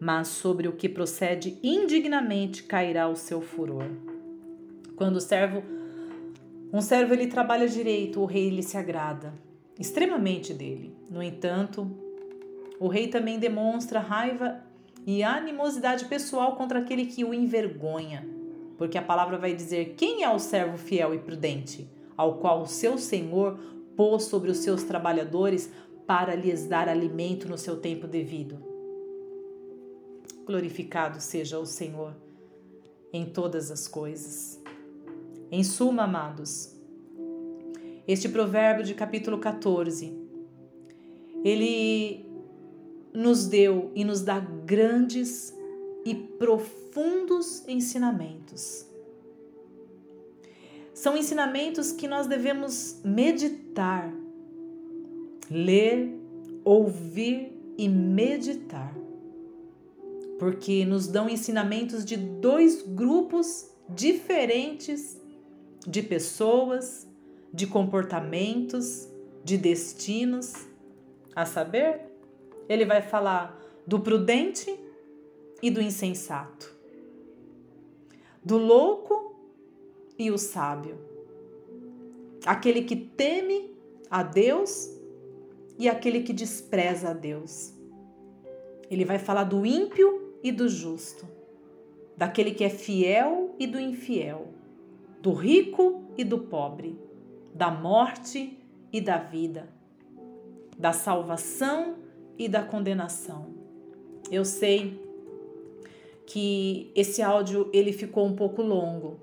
mas 0.05 0.27
sobre 0.27 0.67
o 0.67 0.73
que 0.73 0.89
procede 0.89 1.57
indignamente 1.63 2.65
cairá 2.65 3.07
o 3.07 3.15
seu 3.15 3.41
furor. 3.41 3.89
Quando 4.97 5.15
o 5.15 5.21
servo 5.21 5.63
um 6.73 6.81
servo 6.81 7.15
ele 7.15 7.29
trabalha 7.29 7.69
direito, 7.69 8.21
o 8.21 8.25
rei 8.25 8.51
lhe 8.51 8.65
se 8.65 8.77
agrada 8.77 9.33
extremamente 9.79 10.53
dele. 10.53 10.93
No 11.09 11.23
entanto, 11.23 11.89
o 12.81 12.89
rei 12.89 13.07
também 13.07 13.39
demonstra 13.39 14.01
raiva 14.01 14.61
e 15.07 15.23
animosidade 15.23 16.07
pessoal 16.07 16.57
contra 16.57 16.81
aquele 16.81 17.07
que 17.07 17.23
o 17.23 17.33
envergonha, 17.33 18.27
porque 18.77 18.99
a 18.99 19.03
palavra 19.03 19.39
vai 19.39 19.55
dizer: 19.55 19.95
quem 19.97 20.25
é 20.25 20.31
o 20.31 20.39
servo 20.41 20.77
fiel 20.77 21.15
e 21.15 21.19
prudente, 21.19 21.89
ao 22.23 22.39
qual 22.39 22.63
o 22.63 22.69
seu 22.69 22.99
senhor 22.99 23.59
pôs 23.97 24.23
sobre 24.25 24.49
os 24.49 24.59
seus 24.59 24.85
trabalhadores 24.85 25.69
para 26.07 26.37
lhes 26.37 26.67
dar 26.67 26.89
alimento 26.89 27.49
no 27.49 27.59
seu 27.59 27.81
tempo 27.81 28.07
devido? 28.07 28.59
Glorificado 30.47 31.21
seja 31.21 31.59
o 31.59 31.67
Senhor 31.67 32.15
em 33.13 33.27
todas 33.27 33.73
as 33.73 33.89
coisas. 33.89 34.61
Em 35.51 35.65
suma, 35.65 36.05
amados, 36.05 36.77
Este 38.07 38.29
provérbio 38.29 38.85
de 38.85 38.95
capítulo 38.95 39.39
14, 39.39 40.13
ele 41.45 42.27
nos 43.15 43.47
deu 43.47 43.93
e 43.95 44.05
nos 44.05 44.23
dá 44.23 44.41
grandes 44.41 45.57
e 46.05 46.13
profundos 46.15 47.67
ensinamentos. 47.69 48.92
São 51.03 51.17
ensinamentos 51.17 51.91
que 51.91 52.07
nós 52.07 52.29
devemos 52.29 53.01
meditar, 53.05 54.15
ler, 55.51 56.17
ouvir 56.65 57.61
e 57.77 57.89
meditar, 57.89 58.95
porque 60.39 60.85
nos 60.85 61.09
dão 61.09 61.29
ensinamentos 61.29 62.05
de 62.05 62.17
dois 62.17 62.83
grupos 62.83 63.69
diferentes 63.89 65.21
de 65.85 66.05
pessoas, 66.05 67.09
de 67.53 67.67
comportamentos, 67.67 69.09
de 69.43 69.59
destinos. 69.59 70.53
A 71.35 71.45
saber, 71.45 72.13
ele 72.69 72.85
vai 72.85 73.03
falar 73.03 73.61
do 73.85 73.99
prudente 73.99 74.79
e 75.61 75.69
do 75.69 75.83
insensato, 75.83 76.73
do 78.45 78.57
louco 78.57 79.22
e 80.19 80.31
o 80.31 80.39
sábio, 80.39 80.99
aquele 82.45 82.83
que 82.83 82.97
teme 82.97 83.71
a 84.11 84.23
Deus 84.23 84.91
e 85.79 85.89
aquele 85.89 86.23
que 86.23 86.33
despreza 86.33 87.11
a 87.11 87.13
Deus. 87.13 87.73
Ele 88.91 89.05
vai 89.05 89.19
falar 89.19 89.45
do 89.45 89.65
ímpio 89.65 90.35
e 90.43 90.53
do 90.53 90.69
justo, 90.69 91.27
daquele 92.17 92.53
que 92.53 92.65
é 92.65 92.69
fiel 92.69 93.55
e 93.59 93.67
do 93.67 93.81
infiel, 93.81 94.49
do 95.21 95.33
rico 95.33 96.05
e 96.17 96.25
do 96.25 96.39
pobre, 96.39 96.99
da 97.55 97.71
morte 97.71 98.59
e 98.93 99.01
da 99.01 99.19
vida, 99.19 99.69
da 100.77 100.93
salvação 100.93 101.97
e 102.39 102.49
da 102.49 102.63
condenação. 102.63 103.47
Eu 104.31 104.45
sei 104.45 105.01
que 106.27 106.91
esse 106.95 107.23
áudio 107.23 107.69
ele 107.73 107.93
ficou 107.93 108.27
um 108.27 108.35
pouco 108.35 108.63
longo, 108.63 109.21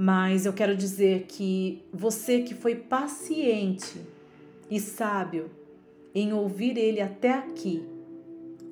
mas 0.00 0.46
eu 0.46 0.52
quero 0.52 0.76
dizer 0.76 1.24
que 1.26 1.82
você 1.92 2.42
que 2.42 2.54
foi 2.54 2.76
paciente 2.76 4.00
e 4.70 4.78
sábio 4.78 5.50
em 6.14 6.32
ouvir 6.32 6.78
ele 6.78 7.00
até 7.00 7.32
aqui, 7.32 7.84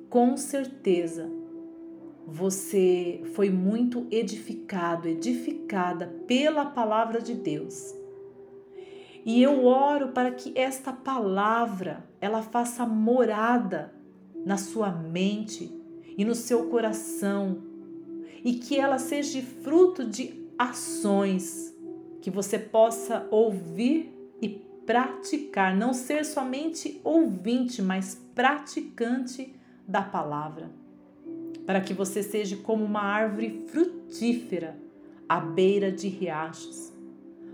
com 0.09 0.37
certeza 0.37 1.29
você 2.25 3.21
foi 3.33 3.49
muito 3.49 4.07
edificado, 4.09 5.09
edificada 5.09 6.07
pela 6.25 6.65
palavra 6.65 7.19
de 7.21 7.33
Deus. 7.33 7.93
E 9.25 9.43
eu 9.43 9.65
oro 9.65 10.13
para 10.13 10.31
que 10.31 10.53
esta 10.55 10.93
palavra 10.93 12.07
ela 12.21 12.41
faça 12.41 12.85
morada 12.85 13.93
na 14.45 14.55
sua 14.55 14.93
mente 14.93 15.69
e 16.17 16.23
no 16.23 16.33
seu 16.33 16.67
coração 16.69 17.63
e 18.45 18.53
que 18.53 18.79
ela 18.79 18.97
seja 18.97 19.41
fruto 19.41 20.05
de 20.05 20.46
ações 20.57 21.75
que 22.21 22.31
você 22.31 22.57
possa 22.57 23.27
ouvir 23.31 24.13
e 24.41 24.49
praticar, 24.85 25.75
não 25.75 25.93
ser 25.93 26.25
somente 26.25 26.99
ouvinte, 27.03 27.81
mas 27.81 28.15
praticante 28.33 29.53
da 29.87 30.01
palavra 30.01 30.71
para 31.67 31.81
que 31.81 31.93
você 31.93 32.23
seja 32.23 32.55
como 32.55 32.85
uma 32.85 33.01
árvore 33.01 33.65
frutífera 33.67 34.79
à 35.27 35.37
beira 35.41 35.91
de 35.91 36.07
riachos, 36.07 36.93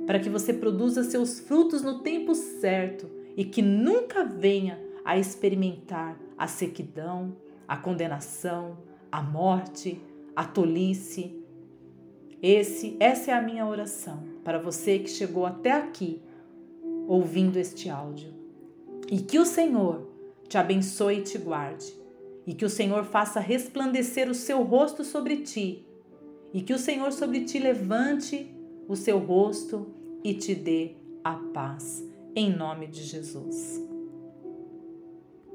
para 0.05 0.19
que 0.19 0.29
você 0.29 0.53
produza 0.53 1.03
seus 1.03 1.39
frutos 1.39 1.81
no 1.81 2.03
tempo 2.03 2.35
certo 2.35 3.09
e 3.35 3.43
que 3.43 3.63
nunca 3.63 4.23
venha 4.23 4.79
a 5.03 5.17
experimentar 5.17 6.15
a 6.37 6.45
sequidão, 6.45 7.35
a 7.67 7.75
condenação, 7.75 8.77
a 9.11 9.19
morte, 9.19 9.99
a 10.35 10.45
tolice. 10.45 11.42
Esse, 12.43 12.95
essa 12.99 13.31
é 13.31 13.33
a 13.33 13.41
minha 13.41 13.65
oração 13.65 14.21
para 14.43 14.59
você 14.59 14.99
que 14.99 15.09
chegou 15.09 15.45
até 15.45 15.71
aqui 15.71 16.21
ouvindo 17.07 17.57
este 17.57 17.89
áudio. 17.89 18.33
E 19.09 19.19
que 19.19 19.39
o 19.39 19.45
Senhor 19.45 20.07
te 20.47 20.57
abençoe 20.57 21.19
e 21.19 21.23
te 21.23 21.37
guarde 21.37 22.03
e 22.45 22.53
que 22.53 22.65
o 22.65 22.69
Senhor 22.69 23.03
faça 23.05 23.39
resplandecer 23.39 24.29
o 24.29 24.35
seu 24.35 24.63
rosto 24.63 25.03
sobre 25.03 25.37
ti, 25.37 25.85
e 26.53 26.61
que 26.61 26.73
o 26.73 26.79
Senhor 26.79 27.11
sobre 27.11 27.45
ti 27.45 27.57
levante 27.57 28.53
o 28.87 28.95
seu 28.95 29.17
rosto 29.17 29.87
e 30.23 30.33
te 30.33 30.53
dê 30.53 30.95
a 31.23 31.33
paz. 31.53 32.03
Em 32.35 32.51
nome 32.51 32.87
de 32.87 33.01
Jesus. 33.03 33.92